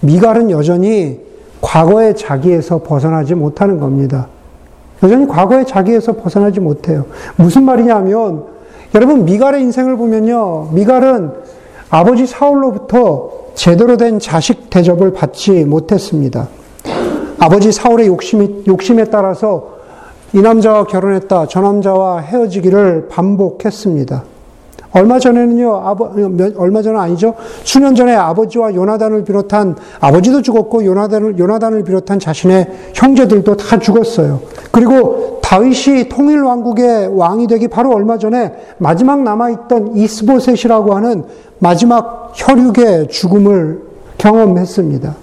미갈은 0.00 0.50
여전히 0.50 1.20
과거의 1.60 2.16
자기에서 2.16 2.82
벗어나지 2.82 3.34
못하는 3.34 3.78
겁니다. 3.78 4.28
여전히 5.02 5.26
과거의 5.26 5.66
자기에서 5.66 6.14
벗어나지 6.14 6.60
못해요. 6.60 7.06
무슨 7.36 7.64
말이냐면, 7.64 8.44
여러분, 8.94 9.24
미갈의 9.24 9.62
인생을 9.62 9.96
보면요. 9.96 10.70
미갈은 10.72 11.30
아버지 11.90 12.26
사울로부터 12.26 13.30
제대로 13.54 13.96
된 13.96 14.18
자식 14.18 14.70
대접을 14.70 15.12
받지 15.12 15.64
못했습니다. 15.64 16.48
아버지 17.38 17.72
사울의 17.72 18.06
욕심이, 18.06 18.64
욕심에 18.66 19.04
따라서 19.04 19.81
이 20.34 20.40
남자와 20.40 20.84
결혼했다. 20.84 21.46
저 21.48 21.60
남자와 21.60 22.20
헤어지기를 22.20 23.08
반복했습니다. 23.08 24.24
얼마 24.94 25.18
전에는요, 25.18 25.74
아버, 25.84 26.10
얼마 26.56 26.82
전은 26.82 27.00
아니죠. 27.00 27.34
수년 27.64 27.94
전에 27.94 28.14
아버지와 28.14 28.74
요나단을 28.74 29.24
비롯한, 29.24 29.76
아버지도 30.00 30.42
죽었고, 30.42 30.84
요나단을, 30.84 31.38
요나단을 31.38 31.82
비롯한 31.84 32.18
자신의 32.18 32.90
형제들도 32.94 33.56
다 33.56 33.78
죽었어요. 33.78 34.40
그리고 34.70 35.40
다윗이 35.42 36.08
통일 36.10 36.42
왕국의 36.42 37.16
왕이 37.16 37.46
되기 37.46 37.68
바로 37.68 37.94
얼마 37.94 38.18
전에 38.18 38.52
마지막 38.78 39.22
남아 39.22 39.50
있던 39.50 39.96
이스보셋이라고 39.96 40.94
하는 40.94 41.24
마지막 41.58 42.32
혈육의 42.34 43.08
죽음을 43.08 43.82
경험했습니다. 44.18 45.14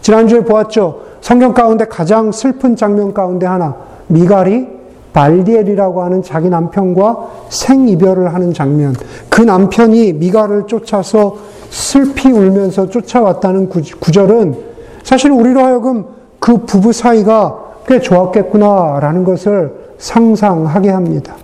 지난주에 0.00 0.40
보았죠. 0.40 1.02
성경 1.20 1.54
가운데 1.54 1.84
가장 1.84 2.32
슬픈 2.32 2.74
장면 2.74 3.12
가운데 3.14 3.46
하나. 3.46 3.87
미갈이 4.08 4.78
발디엘이라고 5.12 6.02
하는 6.02 6.22
자기 6.22 6.48
남편과 6.48 7.28
생이별을 7.48 8.34
하는 8.34 8.52
장면. 8.52 8.94
그 9.28 9.42
남편이 9.42 10.14
미갈을 10.14 10.66
쫓아서 10.66 11.36
슬피 11.70 12.30
울면서 12.30 12.88
쫓아왔다는 12.88 13.68
구절은 13.68 14.56
사실 15.02 15.30
우리로 15.30 15.60
하여금 15.60 16.04
그 16.38 16.58
부부 16.58 16.92
사이가 16.92 17.68
꽤 17.86 18.00
좋았겠구나라는 18.00 19.24
것을 19.24 19.72
상상하게 19.98 20.90
합니다. 20.90 21.34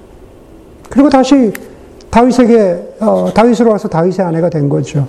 그리고 0.91 1.09
다시 1.09 1.53
다윗에게 2.11 2.97
어, 3.01 3.33
다윗으로 3.35 3.71
와서 3.71 3.89
다윗의 3.89 4.25
아내가 4.25 4.49
된 4.49 4.69
거죠. 4.69 5.09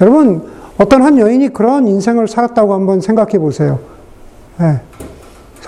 여러분 0.00 0.42
어떤 0.78 1.02
한 1.02 1.18
여인이 1.18 1.48
그런 1.48 1.86
인생을 1.86 2.28
살았다고 2.28 2.72
한번 2.72 3.00
생각해 3.00 3.38
보세요. 3.38 3.80
네. 4.58 4.80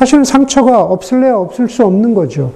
사실은 0.01 0.25
상처가 0.25 0.83
없을래야 0.83 1.37
없을 1.37 1.69
수 1.69 1.85
없는 1.85 2.15
거죠. 2.15 2.53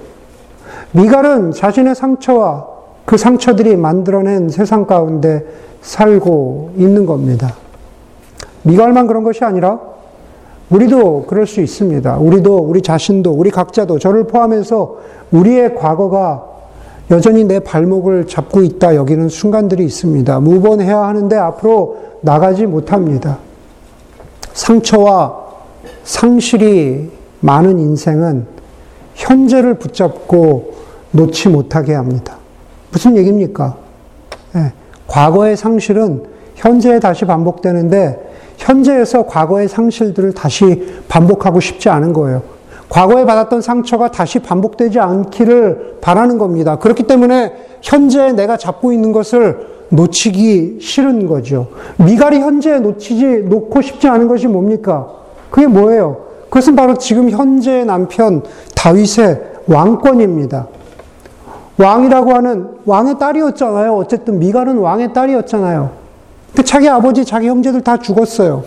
미갈은 0.93 1.51
자신의 1.51 1.93
상처와 1.93 2.65
그 3.05 3.17
상처들이 3.17 3.75
만들어낸 3.75 4.49
세상 4.49 4.87
가운데 4.87 5.45
살고 5.79 6.71
있는 6.75 7.05
겁니다. 7.05 7.53
미갈만 8.63 9.05
그런 9.05 9.23
것이 9.23 9.43
아니라 9.43 9.79
우리도 10.71 11.25
그럴 11.27 11.45
수 11.45 11.61
있습니다. 11.61 12.17
우리도 12.17 12.57
우리 12.57 12.81
자신도 12.81 13.31
우리 13.31 13.51
각자도 13.51 13.99
저를 13.99 14.23
포함해서 14.23 14.97
우리의 15.29 15.75
과거가 15.75 16.45
여전히 17.11 17.43
내 17.43 17.59
발목을 17.59 18.25
잡고 18.25 18.63
있다 18.63 18.95
여기는 18.95 19.29
순간들이 19.29 19.85
있습니다. 19.85 20.39
무번해야 20.39 20.97
하는데 20.97 21.35
앞으로 21.37 21.97
나가지 22.21 22.65
못합니다. 22.65 23.37
상처와 24.51 25.45
상실이 26.03 27.13
많은 27.45 27.77
인생은 27.79 28.47
현재를 29.13 29.75
붙잡고 29.75 30.73
놓지 31.11 31.49
못하게 31.49 31.93
합니다. 31.93 32.37
무슨 32.91 33.15
얘기입니까? 33.15 33.77
네. 34.53 34.73
과거의 35.07 35.55
상실은 35.55 36.23
현재에 36.55 36.99
다시 36.99 37.25
반복되는데 37.25 38.33
현재에서 38.57 39.27
과거의 39.27 39.67
상실들을 39.67 40.33
다시 40.33 41.03
반복하고 41.07 41.59
싶지 41.59 41.89
않은 41.89 42.13
거예요. 42.13 42.41
과거에 42.89 43.25
받았던 43.25 43.61
상처가 43.61 44.09
다시 44.09 44.39
반복되지 44.39 44.99
않기를 44.99 45.97
바라는 46.01 46.37
겁니다. 46.37 46.77
그렇기 46.77 47.03
때문에 47.03 47.53
현재 47.81 48.31
내가 48.31 48.57
잡고 48.57 48.91
있는 48.91 49.11
것을 49.11 49.67
놓치기 49.89 50.79
싫은 50.81 51.27
거죠. 51.27 51.67
미갈이 51.97 52.39
현재에 52.39 52.79
놓치지, 52.79 53.43
놓고 53.43 53.81
싶지 53.81 54.07
않은 54.07 54.27
것이 54.27 54.47
뭡니까? 54.47 55.07
그게 55.51 55.67
뭐예요? 55.67 56.24
그것은 56.55 56.77
바로 56.77 56.97
지금 56.97 57.29
현재의 57.29 57.85
남편 57.85 58.41
다윗의 58.75 59.41
왕권입니다. 59.67 60.67
왕이라고 61.75 62.33
하는 62.33 62.69
왕의 62.85 63.19
딸이었잖아요. 63.19 63.93
어쨌든 63.97 64.39
미갈은 64.39 64.77
왕의 64.77 65.11
딸이었잖아요. 65.11 65.91
근데 66.47 66.63
자기 66.63 66.87
아버지, 66.87 67.25
자기 67.25 67.49
형제들 67.49 67.81
다 67.81 67.97
죽었어요. 67.97 68.63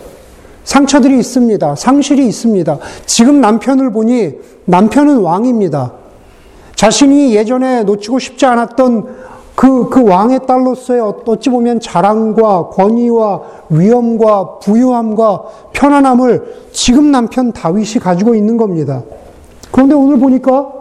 상처들이 0.65 1.17
있습니다. 1.17 1.73
상실이 1.73 2.27
있습니다. 2.27 2.77
지금 3.07 3.41
남편을 3.41 3.91
보니 3.91 4.33
남편은 4.65 5.17
왕입니다. 5.21 5.93
자신이 6.75 7.33
예전에 7.33 7.81
놓치고 7.85 8.19
싶지 8.19 8.45
않았던 8.45 9.07
그, 9.59 9.89
그 9.89 10.07
왕의 10.07 10.47
딸로서의 10.47 11.01
어찌 11.25 11.49
보면 11.49 11.81
자랑과 11.81 12.69
권위와 12.69 13.41
위엄과 13.69 14.59
부유함과 14.59 15.43
편안함을 15.73 16.69
지금 16.71 17.11
남편 17.11 17.51
다윗이 17.51 17.95
가지고 17.95 18.35
있는 18.35 18.55
겁니다. 18.55 19.03
그런데 19.69 19.95
오늘 19.95 20.17
보니까 20.17 20.71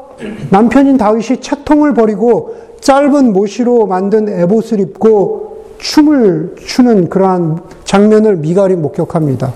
남편인 0.50 0.96
다윗이 0.96 1.40
채통을 1.40 1.92
버리고 1.94 2.54
짧은 2.80 3.32
모시로 3.32 3.86
만든 3.86 4.28
에봇을 4.28 4.78
입고 4.78 5.64
춤을 5.78 6.54
추는 6.64 7.08
그러한 7.08 7.58
장면을 7.82 8.36
미갈이 8.36 8.76
목격합니다. 8.76 9.54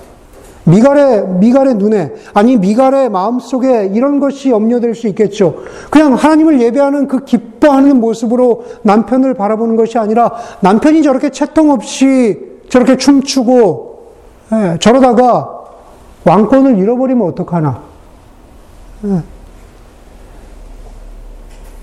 미갈의, 0.65 1.27
미갈의 1.39 1.75
눈에, 1.75 2.13
아니, 2.33 2.57
미갈의 2.57 3.09
마음 3.09 3.39
속에 3.39 3.91
이런 3.93 4.19
것이 4.19 4.49
염려될 4.49 4.95
수 4.95 5.07
있겠죠. 5.07 5.55
그냥 5.89 6.13
하나님을 6.13 6.61
예배하는 6.61 7.07
그 7.07 7.25
기뻐하는 7.25 7.99
모습으로 7.99 8.63
남편을 8.83 9.33
바라보는 9.33 9.75
것이 9.75 9.97
아니라 9.97 10.31
남편이 10.61 11.03
저렇게 11.03 11.29
채통 11.29 11.69
없이 11.69 12.39
저렇게 12.69 12.95
춤추고, 12.95 14.05
예, 14.53 14.77
저러다가 14.79 15.63
왕권을 16.25 16.77
잃어버리면 16.77 17.27
어떡하나. 17.27 17.81
예. 19.05 19.21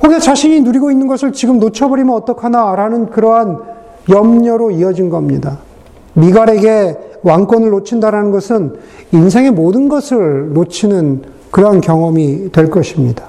혹여 0.02 0.18
자신이 0.18 0.62
누리고 0.62 0.90
있는 0.90 1.06
것을 1.06 1.32
지금 1.32 1.58
놓쳐버리면 1.58 2.14
어떡하나라는 2.14 3.10
그러한 3.10 3.58
염려로 4.08 4.70
이어진 4.70 5.10
겁니다. 5.10 5.58
미갈에게 6.14 7.09
왕권을 7.22 7.70
놓친다라는 7.70 8.30
것은 8.30 8.74
인생의 9.12 9.50
모든 9.50 9.88
것을 9.88 10.52
놓치는 10.52 11.22
그러한 11.50 11.80
경험이 11.80 12.50
될 12.52 12.70
것입니다. 12.70 13.26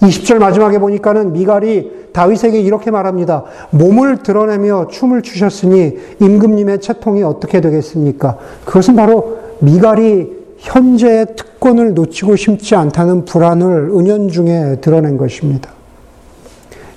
20절 0.00 0.38
마지막에 0.38 0.78
보니까는 0.78 1.32
미갈이 1.32 2.04
다윗에게 2.12 2.60
이렇게 2.60 2.90
말합니다. 2.90 3.44
몸을 3.70 4.22
드러내며 4.22 4.88
춤을 4.90 5.22
추셨으니 5.22 5.98
임금님의 6.20 6.80
채통이 6.80 7.22
어떻게 7.22 7.60
되겠습니까? 7.60 8.38
그것은 8.64 8.96
바로 8.96 9.38
미갈이 9.60 10.44
현재의 10.58 11.26
특권을 11.36 11.94
놓치고 11.94 12.36
싶지 12.36 12.74
않다는 12.74 13.24
불안을 13.24 13.90
은연중에 13.94 14.76
드러낸 14.80 15.16
것입니다. 15.16 15.70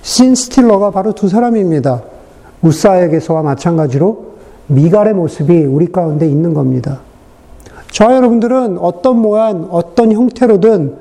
신 0.02 0.36
스틸러가 0.36 0.91
바로 0.91 1.13
두 1.13 1.28
사람입니다. 1.28 2.04
우사에게서와 2.62 3.41
마찬가지로 3.41 4.27
미갈의 4.67 5.13
모습이 5.13 5.63
우리 5.65 5.91
가운데 5.91 6.27
있는 6.27 6.53
겁니다. 6.53 6.99
저 7.91 8.13
여러분들은 8.13 8.77
어떤 8.80 9.19
모양, 9.19 9.67
어떤 9.71 10.12
형태로든 10.12 10.97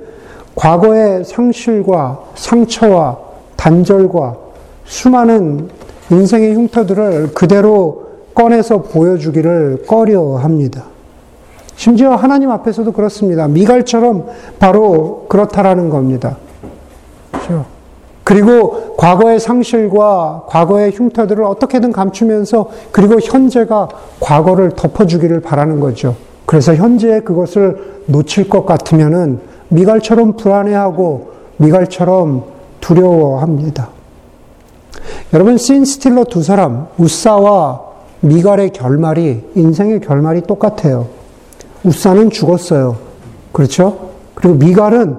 과거의 0.54 1.24
상실과 1.24 2.20
상처와 2.34 3.18
단절과 3.56 4.36
수많은 4.84 5.68
인생의 6.10 6.54
흉터들을 6.54 7.34
그대로 7.34 8.06
꺼내서 8.34 8.82
보여주기를 8.82 9.84
꺼려 9.86 10.36
합니다. 10.36 10.84
심지어 11.74 12.14
하나님 12.14 12.50
앞에서도 12.50 12.90
그렇습니다. 12.92 13.48
미갈처럼 13.48 14.26
바로 14.58 15.26
그렇다라는 15.28 15.90
겁니다. 15.90 16.36
그렇죠? 17.32 17.75
그리고 18.26 18.96
과거의 18.96 19.38
상실과 19.38 20.42
과거의 20.48 20.90
흉터들을 20.90 21.44
어떻게든 21.44 21.92
감추면서 21.92 22.68
그리고 22.90 23.20
현재가 23.20 23.86
과거를 24.18 24.72
덮어주기를 24.72 25.42
바라는 25.42 25.78
거죠. 25.78 26.16
그래서 26.44 26.74
현재에 26.74 27.20
그것을 27.20 28.02
놓칠 28.06 28.48
것 28.48 28.66
같으면은 28.66 29.38
미갈처럼 29.68 30.32
불안해하고 30.32 31.30
미갈처럼 31.58 32.42
두려워합니다. 32.80 33.90
여러분, 35.32 35.56
신 35.56 35.84
스틸러 35.84 36.24
두 36.24 36.42
사람, 36.42 36.88
우사와 36.98 37.80
미갈의 38.22 38.70
결말이, 38.70 39.44
인생의 39.54 40.00
결말이 40.00 40.40
똑같아요. 40.40 41.06
우사는 41.84 42.30
죽었어요. 42.30 42.96
그렇죠? 43.52 44.10
그리고 44.34 44.56
미갈은 44.56 45.16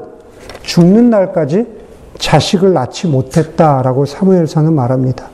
죽는 0.64 1.10
날까지 1.10 1.77
자식을 2.18 2.74
낳지 2.74 3.08
못했다라고 3.08 4.06
사무엘서는 4.06 4.74
말합니다. 4.74 5.30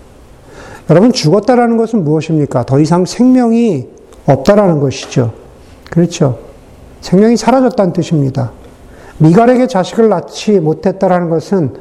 여러분 0.89 1.11
죽었다라는 1.11 1.77
것은 1.77 2.03
무엇입니까? 2.03 2.65
더 2.65 2.79
이상 2.79 3.05
생명이 3.05 3.87
없다라는 4.25 4.79
것이죠. 4.79 5.33
그렇죠. 5.89 6.39
생명이 7.01 7.37
사라졌다는 7.37 7.93
뜻입니다. 7.93 8.51
미갈에게 9.17 9.67
자식을 9.67 10.09
낳지 10.09 10.59
못했다라는 10.59 11.29
것은 11.29 11.73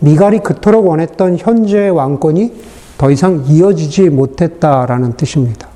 미갈이 0.00 0.40
그토록 0.40 0.86
원했던 0.86 1.36
현재의 1.38 1.90
왕권이 1.90 2.52
더 2.98 3.10
이상 3.10 3.44
이어지지 3.46 4.10
못했다라는 4.10 5.14
뜻입니다. 5.14 5.68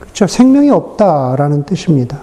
그렇죠. 0.00 0.26
생명이 0.26 0.70
없다라는 0.70 1.64
뜻입니다. 1.64 2.20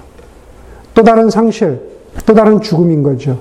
또 0.94 1.04
다른 1.04 1.30
상실, 1.30 1.82
또 2.26 2.34
다른 2.34 2.62
죽음인 2.62 3.04
거죠. 3.04 3.40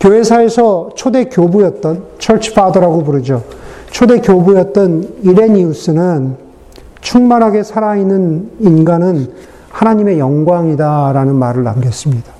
교회사에서 0.00 0.90
초대 0.94 1.24
교부였던 1.24 2.04
철치 2.18 2.54
파더라고 2.54 3.04
부르죠. 3.04 3.44
초대 3.90 4.20
교부였던 4.20 5.20
이레니우스는 5.22 6.36
충만하게 7.00 7.62
살아있는 7.62 8.50
인간은 8.60 9.32
하나님의 9.70 10.18
영광이다라는 10.18 11.34
말을 11.34 11.64
남겼습니다. 11.64 12.32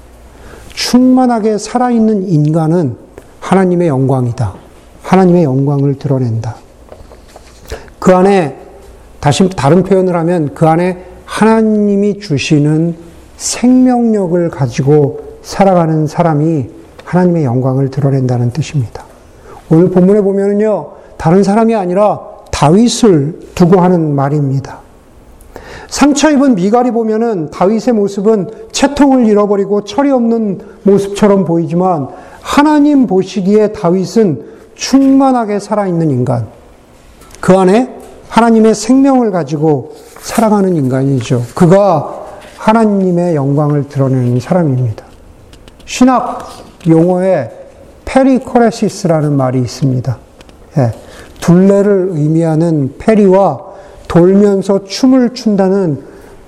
충만하게 0.73 1.59
살아있는 1.59 2.29
인간은 2.29 2.97
하나님의 3.41 3.89
영광이다. 3.89 4.55
하나님의 5.03 5.45
영광을 5.45 5.99
드러낸다. 5.99 6.57
그 7.99 8.15
안에 8.15 8.57
다시 9.21 9.49
다른 9.51 9.83
표현을 9.83 10.15
하면 10.17 10.55
그 10.55 10.67
안에 10.67 11.07
하나님이 11.25 12.19
주시는 12.21 12.97
생명력을 13.37 14.51
가지고 14.51 15.39
살아가는 15.43 16.07
사람이 16.07 16.80
하나님의 17.11 17.45
영광을 17.45 17.91
드러낸다는 17.91 18.53
뜻입니다. 18.53 19.03
오늘 19.69 19.91
본문에 19.91 20.21
보면은요, 20.21 20.93
다른 21.17 21.43
사람이 21.43 21.75
아니라 21.75 22.21
다윗을 22.53 23.41
두고 23.57 23.81
하는 23.81 24.15
말입니다. 24.15 24.79
상처 25.89 26.31
입은 26.31 26.55
미갈이 26.55 26.93
보면은 26.93 27.51
다윗의 27.51 27.95
모습은 27.95 28.51
채통을 28.71 29.27
잃어버리고 29.27 29.83
철이 29.83 30.09
없는 30.13 30.61
모습처럼 30.85 31.45
보이지만 31.45 32.09
하나님 32.43 33.09
보시기에 33.09 33.73
다윗은 33.73 34.45
충만하게 34.77 35.59
살아있는 35.59 36.13
인간. 36.13 36.47
그 37.41 37.59
안에 37.59 37.93
하나님의 38.29 38.77
생명을 38.77 39.33
가지고 39.33 39.95
살아가는 40.21 40.77
인간이죠. 40.77 41.43
그가 41.57 42.25
하나님의 42.57 43.35
영광을 43.35 43.89
드러내는 43.89 44.39
사람입니다. 44.39 45.05
신학 45.87 46.70
용어에 46.89 47.51
페리코레시스라는 48.05 49.37
말이 49.37 49.61
있습니다. 49.61 50.19
예, 50.79 50.93
둘레를 51.41 52.11
의미하는 52.13 52.95
페리와 52.99 53.61
돌면서 54.09 54.85
춤을 54.85 55.35
춘다는 55.35 56.03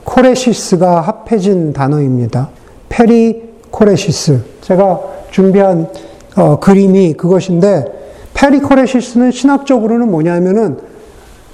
코레시스가 0.04 1.00
합해진 1.00 1.72
단어입니다. 1.72 2.48
페리 2.88 3.50
코레시스. 3.70 4.40
제가 4.62 5.00
준비한 5.30 5.88
어, 6.36 6.58
그림이 6.58 7.14
그것인데 7.14 7.84
페리 8.34 8.60
코레시스는 8.60 9.30
신학적으로는 9.30 10.10
뭐냐면은 10.10 10.78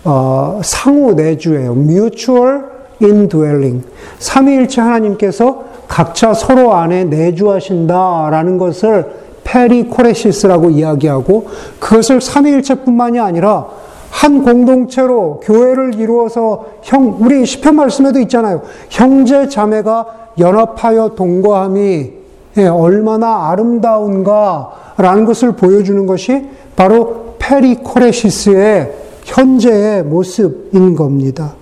어, 0.04 0.60
상호 0.64 1.12
내주예요. 1.12 1.72
mutual 1.72 2.62
indwelling. 3.02 3.84
삼위일체 4.18 4.80
하나님께서 4.80 5.67
각자 5.88 6.34
서로 6.34 6.74
안에 6.74 7.04
내주하신다라는 7.04 8.58
것을 8.58 9.06
페리코레시스라고 9.42 10.70
이야기하고 10.70 11.48
그것을 11.80 12.20
삼위일체뿐만이 12.20 13.18
아니라 13.18 13.66
한 14.10 14.42
공동체로 14.42 15.40
교회를 15.42 15.94
이루어서 15.94 16.66
형 16.82 17.16
우리 17.20 17.44
시편 17.44 17.74
말씀에도 17.76 18.20
있잖아요. 18.20 18.62
형제 18.90 19.48
자매가 19.48 20.06
연합하여 20.38 21.14
동거함이 21.14 22.12
예, 22.58 22.66
얼마나 22.66 23.50
아름다운가라는 23.50 25.24
것을 25.24 25.52
보여주는 25.52 26.06
것이 26.06 26.48
바로 26.74 27.34
페리코레시스의 27.38 28.92
현재의 29.24 30.02
모습인 30.02 30.96
겁니다. 30.96 31.54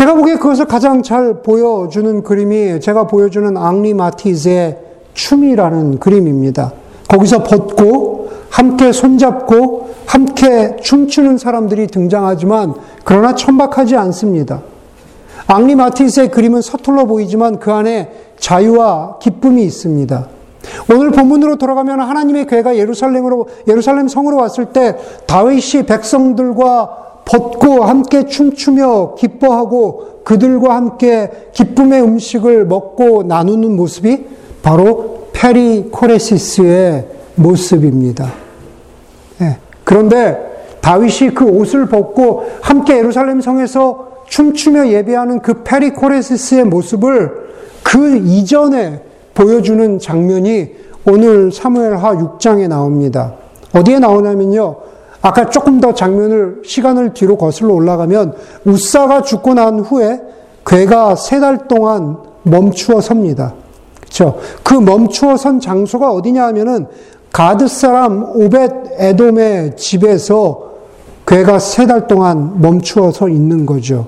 제가 0.00 0.14
보기에 0.14 0.36
그것을 0.36 0.64
가장 0.64 1.02
잘 1.02 1.42
보여주는 1.42 2.22
그림이 2.22 2.80
제가 2.80 3.06
보여주는 3.06 3.54
앙리 3.58 3.92
마티즈의 3.92 4.78
춤이라는 5.12 5.98
그림입니다. 5.98 6.72
거기서 7.06 7.42
벗고 7.42 8.30
함께 8.48 8.92
손잡고 8.92 9.90
함께 10.06 10.76
춤추는 10.80 11.36
사람들이 11.36 11.88
등장하지만 11.88 12.76
그러나 13.04 13.34
천박하지 13.34 13.94
않습니다. 13.96 14.62
앙리 15.46 15.74
마티스의 15.74 16.30
그림은 16.30 16.62
서툴러 16.62 17.04
보이지만 17.04 17.58
그 17.58 17.70
안에 17.70 18.10
자유와 18.38 19.18
기쁨이 19.20 19.64
있습니다. 19.64 20.28
오늘 20.94 21.10
본문으로 21.10 21.56
돌아가면 21.56 22.00
하나님의 22.00 22.46
괴가 22.46 22.78
예루살렘으로 22.78 23.48
예루살렘 23.68 24.08
성으로 24.08 24.38
왔을 24.38 24.64
때 24.72 24.96
다윗이 25.26 25.84
백성들과 25.84 27.09
벗고 27.30 27.84
함께 27.84 28.26
춤추며 28.26 29.14
기뻐하고 29.14 30.22
그들과 30.24 30.74
함께 30.74 31.30
기쁨의 31.52 32.02
음식을 32.02 32.66
먹고 32.66 33.22
나누는 33.22 33.76
모습이 33.76 34.26
바로 34.62 35.28
페리코레시스의 35.32 37.06
모습입니다. 37.36 38.32
네. 39.38 39.58
그런데 39.84 40.50
다윗이 40.80 41.34
그 41.34 41.44
옷을 41.44 41.86
벗고 41.86 42.46
함께 42.62 42.98
예루살렘 42.98 43.40
성에서 43.40 44.24
춤추며 44.26 44.88
예배하는 44.88 45.40
그 45.40 45.62
페리코레시스의 45.62 46.64
모습을 46.64 47.50
그 47.84 48.16
이전에 48.16 49.02
보여주는 49.34 49.98
장면이 50.00 50.68
오늘 51.06 51.52
사무엘하 51.52 52.16
6장에 52.16 52.68
나옵니다. 52.68 53.34
어디에 53.72 54.00
나오냐면요. 54.00 54.76
아까 55.22 55.50
조금 55.50 55.80
더 55.80 55.92
장면을 55.94 56.62
시간을 56.64 57.12
뒤로 57.14 57.36
거슬러 57.36 57.74
올라가면 57.74 58.34
우사가 58.64 59.22
죽고 59.22 59.54
난 59.54 59.80
후에 59.80 60.20
괴가 60.66 61.14
세 61.16 61.40
달 61.40 61.68
동안 61.68 62.18
멈추어 62.42 63.00
섭니다. 63.00 63.54
그렇죠? 64.00 64.38
그 64.62 64.74
멈추어 64.74 65.36
선 65.36 65.60
장소가 65.60 66.10
어디냐 66.12 66.44
하면은 66.46 66.86
가드 67.32 67.68
사람 67.68 68.24
오벳 68.34 68.72
에돔의 68.98 69.76
집에서 69.76 70.70
괴가 71.26 71.58
세 71.58 71.86
달 71.86 72.08
동안 72.08 72.60
멈추어서 72.60 73.28
있는 73.28 73.66
거죠. 73.66 74.06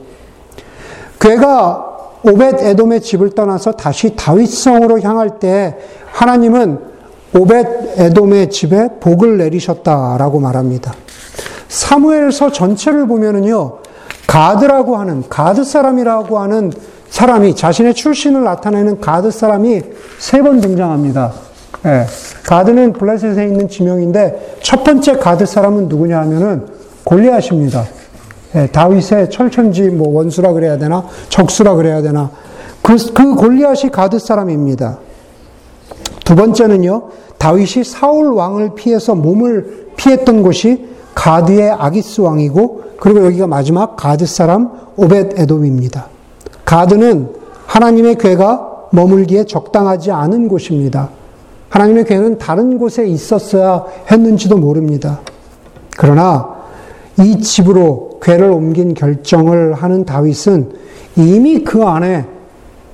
괴가 1.20 1.88
오벳 2.24 2.62
에돔의 2.62 3.00
집을 3.02 3.30
떠나서 3.30 3.72
다시 3.72 4.16
다윗성으로 4.16 5.00
향할 5.00 5.38
때 5.38 5.76
하나님은 6.12 6.91
오벳 7.34 7.98
에돔의 7.98 8.50
집에 8.50 8.88
복을 9.00 9.38
내리셨다라고 9.38 10.40
말합니다. 10.40 10.94
사무엘서 11.68 12.52
전체를 12.52 13.06
보면은요, 13.06 13.78
가드라고 14.26 14.96
하는, 14.96 15.24
가드 15.28 15.64
사람이라고 15.64 16.38
하는 16.38 16.72
사람이, 17.08 17.56
자신의 17.56 17.94
출신을 17.94 18.44
나타내는 18.44 19.00
가드 19.00 19.30
사람이 19.30 19.82
세 20.18 20.42
번 20.42 20.60
등장합니다. 20.60 21.32
예, 21.86 22.06
가드는 22.44 22.92
블레셋에 22.92 23.44
있는 23.46 23.68
지명인데, 23.68 24.58
첫 24.62 24.84
번째 24.84 25.16
가드 25.16 25.46
사람은 25.46 25.88
누구냐 25.88 26.20
하면은 26.20 26.66
골리앗입니다. 27.04 27.84
예, 28.54 28.66
다윗의 28.66 29.30
철천지 29.30 29.84
뭐 29.88 30.14
원수라 30.16 30.52
그래야 30.52 30.76
되나, 30.76 31.04
적수라 31.30 31.74
그래야 31.74 32.02
되나. 32.02 32.30
그, 32.82 32.96
그 33.14 33.34
골리앗이 33.34 33.90
가드 33.90 34.18
사람입니다. 34.18 34.98
두 36.24 36.34
번째는요, 36.36 37.08
다윗이 37.38 37.84
사울 37.84 38.32
왕을 38.32 38.74
피해서 38.74 39.14
몸을 39.14 39.88
피했던 39.96 40.42
곳이 40.42 40.86
가드의 41.14 41.70
아기스 41.70 42.20
왕이고 42.20 42.82
그리고 43.00 43.24
여기가 43.24 43.46
마지막 43.46 43.96
가드 43.96 44.26
사람 44.26 44.70
오벳 44.96 45.38
에돔입니다. 45.38 46.06
가드는 46.64 47.30
하나님의 47.66 48.16
괴가 48.16 48.88
머물기에 48.92 49.44
적당하지 49.44 50.12
않은 50.12 50.48
곳입니다. 50.48 51.08
하나님의 51.68 52.04
괴는 52.04 52.38
다른 52.38 52.78
곳에 52.78 53.06
있었어야 53.06 53.86
했는지도 54.10 54.58
모릅니다. 54.58 55.20
그러나 55.96 56.48
이 57.18 57.40
집으로 57.40 58.20
괴를 58.22 58.50
옮긴 58.50 58.94
결정을 58.94 59.74
하는 59.74 60.04
다윗은 60.04 60.72
이미 61.16 61.64
그 61.64 61.82
안에 61.82 62.26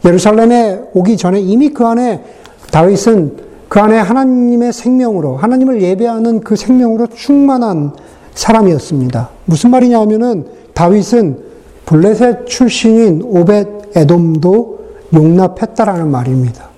예루살렘에 0.04 0.80
오기 0.94 1.16
전에 1.16 1.40
이미 1.40 1.70
그 1.70 1.84
안에 1.84 2.24
다윗은 2.70 3.48
그 3.68 3.80
안에 3.80 3.98
하나님의 3.98 4.72
생명으로, 4.72 5.36
하나님을 5.36 5.82
예배하는 5.82 6.40
그 6.40 6.56
생명으로 6.56 7.08
충만한 7.08 7.92
사람이었습니다. 8.34 9.28
무슨 9.44 9.70
말이냐 9.70 10.00
하면은 10.00 10.46
다윗은 10.74 11.38
블레셋 11.86 12.46
출신인 12.46 13.22
오벳 13.24 13.96
에돔도 13.96 14.78
용납했다라는 15.12 16.10
말입니다. 16.10 16.68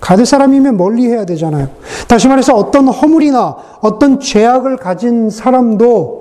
가드 0.00 0.24
사람이면 0.24 0.76
멀리 0.76 1.06
해야 1.06 1.24
되잖아요. 1.24 1.68
다시 2.06 2.28
말해서 2.28 2.54
어떤 2.54 2.88
허물이나 2.88 3.56
어떤 3.80 4.20
죄악을 4.20 4.76
가진 4.76 5.30
사람도 5.30 6.17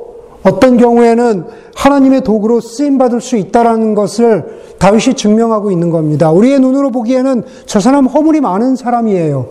어떤 0.47 0.77
경우에는 0.77 1.45
하나님의 1.75 2.21
도구로 2.21 2.61
쓰임 2.61 2.97
받을 2.97 3.19
수 3.21 3.35
있다라는 3.35 3.95
것을 3.95 4.61
다윗이 4.79 5.15
증명하고 5.15 5.71
있는 5.71 5.89
겁니다. 5.89 6.31
우리의 6.31 6.59
눈으로 6.59 6.91
보기에는 6.91 7.43
저 7.65 7.79
사람 7.79 8.05
허물이 8.05 8.41
많은 8.41 8.75
사람이에요. 8.75 9.45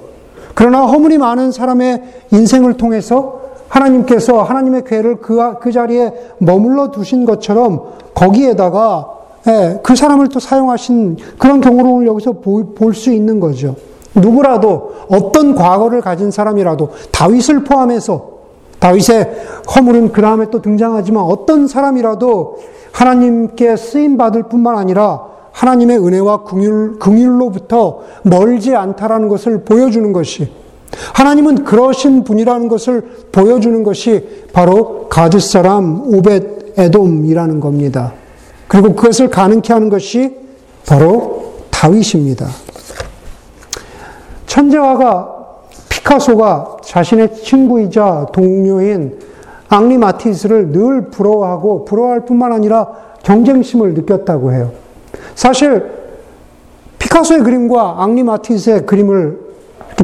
그러나 0.55 0.87
허물이 0.87 1.19
많은 1.19 1.53
사람의 1.53 2.03
인생을 2.33 2.79
통해서 2.79 3.41
하나님께서 3.69 4.43
하나님의 4.43 4.85
괴를 4.85 5.17
그, 5.17 5.39
그 5.61 5.71
자리에 5.71 6.13
머물러 6.39 6.91
두신 6.91 7.27
것처럼 7.27 7.83
거기에다가 8.15 9.11
예, 9.49 9.79
그 9.83 9.95
사람을 9.95 10.29
또 10.29 10.41
사용하신 10.41 11.19
그런 11.39 11.61
경우를 11.61 12.07
여기서 12.07 12.33
볼 12.33 12.95
수 12.95 13.13
있는 13.13 13.39
거죠. 13.39 13.77
누구라도 14.15 14.95
어떤 15.09 15.55
과거를 15.55 16.01
가진 16.01 16.31
사람이라도 16.31 16.89
다윗을 17.13 17.65
포함해서 17.65 18.36
다윗의 18.87 19.31
허물은 19.75 20.13
그 20.13 20.23
다음에 20.23 20.47
또 20.51 20.63
등장하지만 20.63 21.23
어떤 21.25 21.67
사람이라도 21.67 22.59
하나님께 22.93 23.77
쓰임 23.77 24.17
받을 24.17 24.45
뿐만 24.45 24.79
아니라 24.79 25.25
하나님의 25.51 25.99
은혜와 25.99 26.45
긍휼, 26.45 26.99
긍휼로부터 26.99 28.01
멀지 28.23 28.77
않다라는 28.77 29.29
것을 29.29 29.65
보여주는 29.65 30.13
것이 30.13 30.53
하나님은 31.15 31.65
그러신 31.65 32.23
분이라는 32.25 32.69
것을 32.69 33.03
보여주는 33.33 33.83
것이 33.83 34.47
바로 34.53 35.09
가드 35.09 35.41
사람 35.41 36.03
오벳 36.03 36.79
에돔이라는 36.79 37.59
겁니다. 37.59 38.13
그리고 38.69 38.95
그것을 38.95 39.31
가능케 39.31 39.73
하는 39.73 39.89
것이 39.89 40.37
바로 40.87 41.55
다윗입니다. 41.71 42.47
천재화가 44.47 45.36
피카소가 46.07 46.77
자신의 46.83 47.35
친구이자 47.35 48.29
동료인 48.33 49.19
앙리 49.69 49.99
마티스를 49.99 50.71
늘 50.71 51.11
부러워하고 51.11 51.85
부러워할 51.85 52.25
뿐만 52.25 52.53
아니라 52.53 52.89
경쟁심을 53.25 53.95
느꼈다고 53.95 54.53
해요. 54.53 54.71
사실 55.35 55.85
피카소의 57.01 57.41
그림과 57.41 57.97
앙리 58.03 58.23
마티스의 58.23 58.87
그림을 58.87 59.41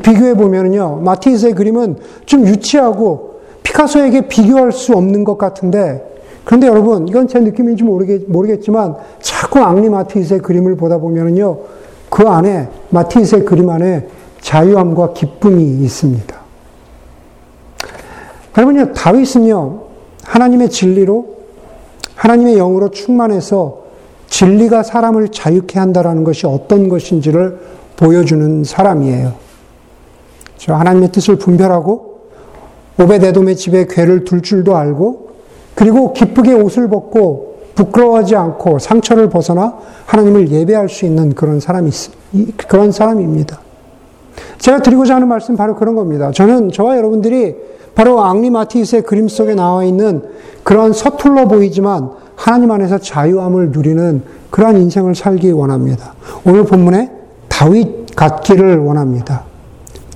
비교해 0.03 0.35
보면요. 0.35 1.01
마티스의 1.05 1.55
그림은 1.55 1.97
좀 2.27 2.47
유치하고 2.47 3.41
피카소에게 3.63 4.23
비교할 4.23 4.73
수 4.73 4.95
없는 4.95 5.23
것 5.23 5.39
같은데 5.39 6.09
그런데 6.45 6.67
여러분, 6.67 7.07
이건 7.07 7.29
제 7.29 7.39
느낌인지 7.39 7.85
모르겠, 7.85 8.25
모르겠지만 8.27 8.97
자꾸 9.21 9.61
앙리 9.61 9.89
마티스의 9.89 10.41
그림을 10.41 10.75
보다 10.75 10.99
보면요. 10.99 11.59
그 12.11 12.27
안에, 12.27 12.69
마티스의 12.91 13.45
그림 13.45 13.71
안에 13.71 14.09
자유함과 14.43 15.15
기쁨이 15.15 15.83
있습니다. 15.85 16.37
여러분요, 18.59 18.93
다윗은요, 18.93 19.83
하나님의 20.25 20.69
진리로, 20.69 21.37
하나님의 22.15 22.57
영으로 22.57 22.91
충만해서 22.91 23.83
진리가 24.29 24.83
사람을 24.83 25.29
자유케 25.29 25.79
한다라는 25.79 26.25
것이 26.25 26.47
어떤 26.47 26.89
것인지를 26.89 27.61
보여주는 27.97 28.65
사람이에요. 28.65 29.33
저 30.59 30.75
하나님의 30.75 31.13
뜻을 31.13 31.37
분별하고, 31.37 32.29
오베데돔의 33.01 33.57
집에 33.57 33.87
괴를 33.87 34.25
둘 34.25 34.43
줄도 34.43 34.77
알고, 34.77 35.33
그리고 35.75 36.13
기쁘게 36.13 36.53
옷을 36.53 36.89
벗고 36.89 37.53
부끄러워하지 37.75 38.37
않고 38.37 38.79
상처를 38.79 39.31
벗어나 39.31 39.79
하나님을 40.05 40.51
예배할 40.51 40.89
수 40.89 41.07
있는 41.07 41.35
그런 41.35 41.59
사람이 41.59 41.91
그런 42.69 42.93
사람입니다. 42.93 43.61
제가 44.63 44.79
드리고자 44.79 45.17
하는 45.17 45.27
말씀 45.27 45.57
바로 45.57 45.75
그런 45.75 45.97
겁니다. 45.97 46.31
저는 46.31 46.71
저와 46.71 46.97
여러분들이 46.97 47.57
바로 47.97 48.23
앙리 48.23 48.49
마티스의 48.49 49.03
그림 49.03 49.27
속에 49.27 49.57
나와 49.57 49.83
있는 49.83 50.23
그런 50.63 50.93
서툴러 50.93 51.49
보이지만 51.49 52.11
하나님 52.37 52.71
안에서 52.71 52.99
자유함을 52.99 53.73
누리는 53.73 54.23
그러한 54.51 54.77
인생을 54.77 55.17
살기 55.17 55.51
원합니다. 55.51 56.15
오늘 56.47 56.65
본문에 56.65 57.11
다윗 57.49 58.15
같기를 58.15 58.79
원합니다. 58.79 59.43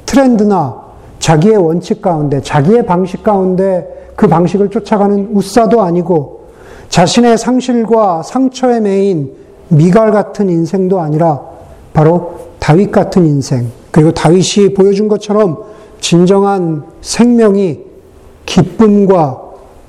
트렌드나 0.06 0.80
자기의 1.18 1.56
원칙 1.56 2.00
가운데, 2.00 2.40
자기의 2.40 2.86
방식 2.86 3.24
가운데 3.24 4.12
그 4.14 4.28
방식을 4.28 4.70
쫓아가는 4.70 5.30
우사도 5.32 5.82
아니고 5.82 6.46
자신의 6.88 7.36
상실과 7.36 8.22
상처에 8.22 8.78
매인 8.78 9.32
미갈 9.68 10.12
같은 10.12 10.48
인생도 10.48 11.00
아니라 11.00 11.40
바로 11.92 12.45
다윗 12.66 12.90
같은 12.90 13.24
인생, 13.24 13.70
그리고 13.92 14.10
다윗이 14.10 14.74
보여준 14.74 15.06
것처럼 15.06 15.62
진정한 16.00 16.82
생명이 17.00 17.78
기쁨과 18.44 19.40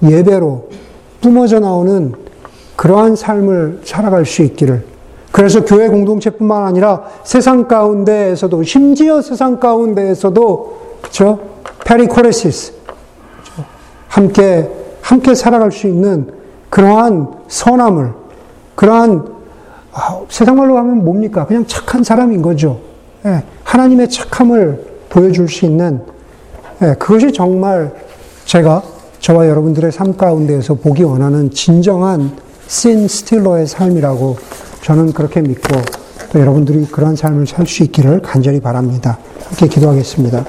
예배로 0.03 0.69
뿜어져 1.19 1.59
나오는 1.59 2.13
그러한 2.75 3.15
삶을 3.15 3.81
살아갈 3.83 4.27
수 4.27 4.43
있기를. 4.43 4.85
그래서 5.31 5.65
교회 5.65 5.87
공동체뿐만 5.87 6.67
아니라 6.67 7.05
세상 7.23 7.67
가운데에서도, 7.67 8.61
심지어 8.61 9.23
세상 9.23 9.59
가운데에서도, 9.59 10.77
그쵸? 11.01 11.39
페리코레시스. 11.83 12.73
함께, 14.07 14.69
함께 15.01 15.33
살아갈 15.33 15.71
수 15.71 15.87
있는 15.87 16.31
그러한 16.69 17.37
선함을, 17.47 18.13
그러한, 18.75 19.36
아, 19.99 20.19
세상 20.29 20.55
말로 20.55 20.77
하면 20.77 21.03
뭡니까? 21.03 21.47
그냥 21.47 21.65
착한 21.65 22.03
사람인 22.03 22.43
거죠. 22.43 22.79
예, 23.25 23.41
하나님의 23.63 24.09
착함을 24.11 24.85
보여줄 25.09 25.49
수 25.49 25.65
있는, 25.65 26.01
예, 26.83 26.93
그것이 26.99 27.33
정말 27.33 27.91
제가 28.45 28.83
저와 29.19 29.47
여러분들의 29.47 29.91
삶 29.91 30.15
가운데에서 30.15 30.75
보기 30.75 31.01
원하는 31.01 31.49
진정한 31.49 32.31
신 32.67 33.07
스틸러의 33.07 33.65
삶이라고 33.65 34.37
저는 34.83 35.13
그렇게 35.13 35.41
믿고 35.41 35.81
또 36.31 36.39
여러분들이 36.39 36.85
그런 36.91 37.15
삶을 37.15 37.47
살 37.47 37.65
수 37.65 37.81
있기를 37.83 38.21
간절히 38.21 38.59
바랍니다. 38.59 39.17
함께 39.45 39.67
기도하겠습니다. 39.67 40.45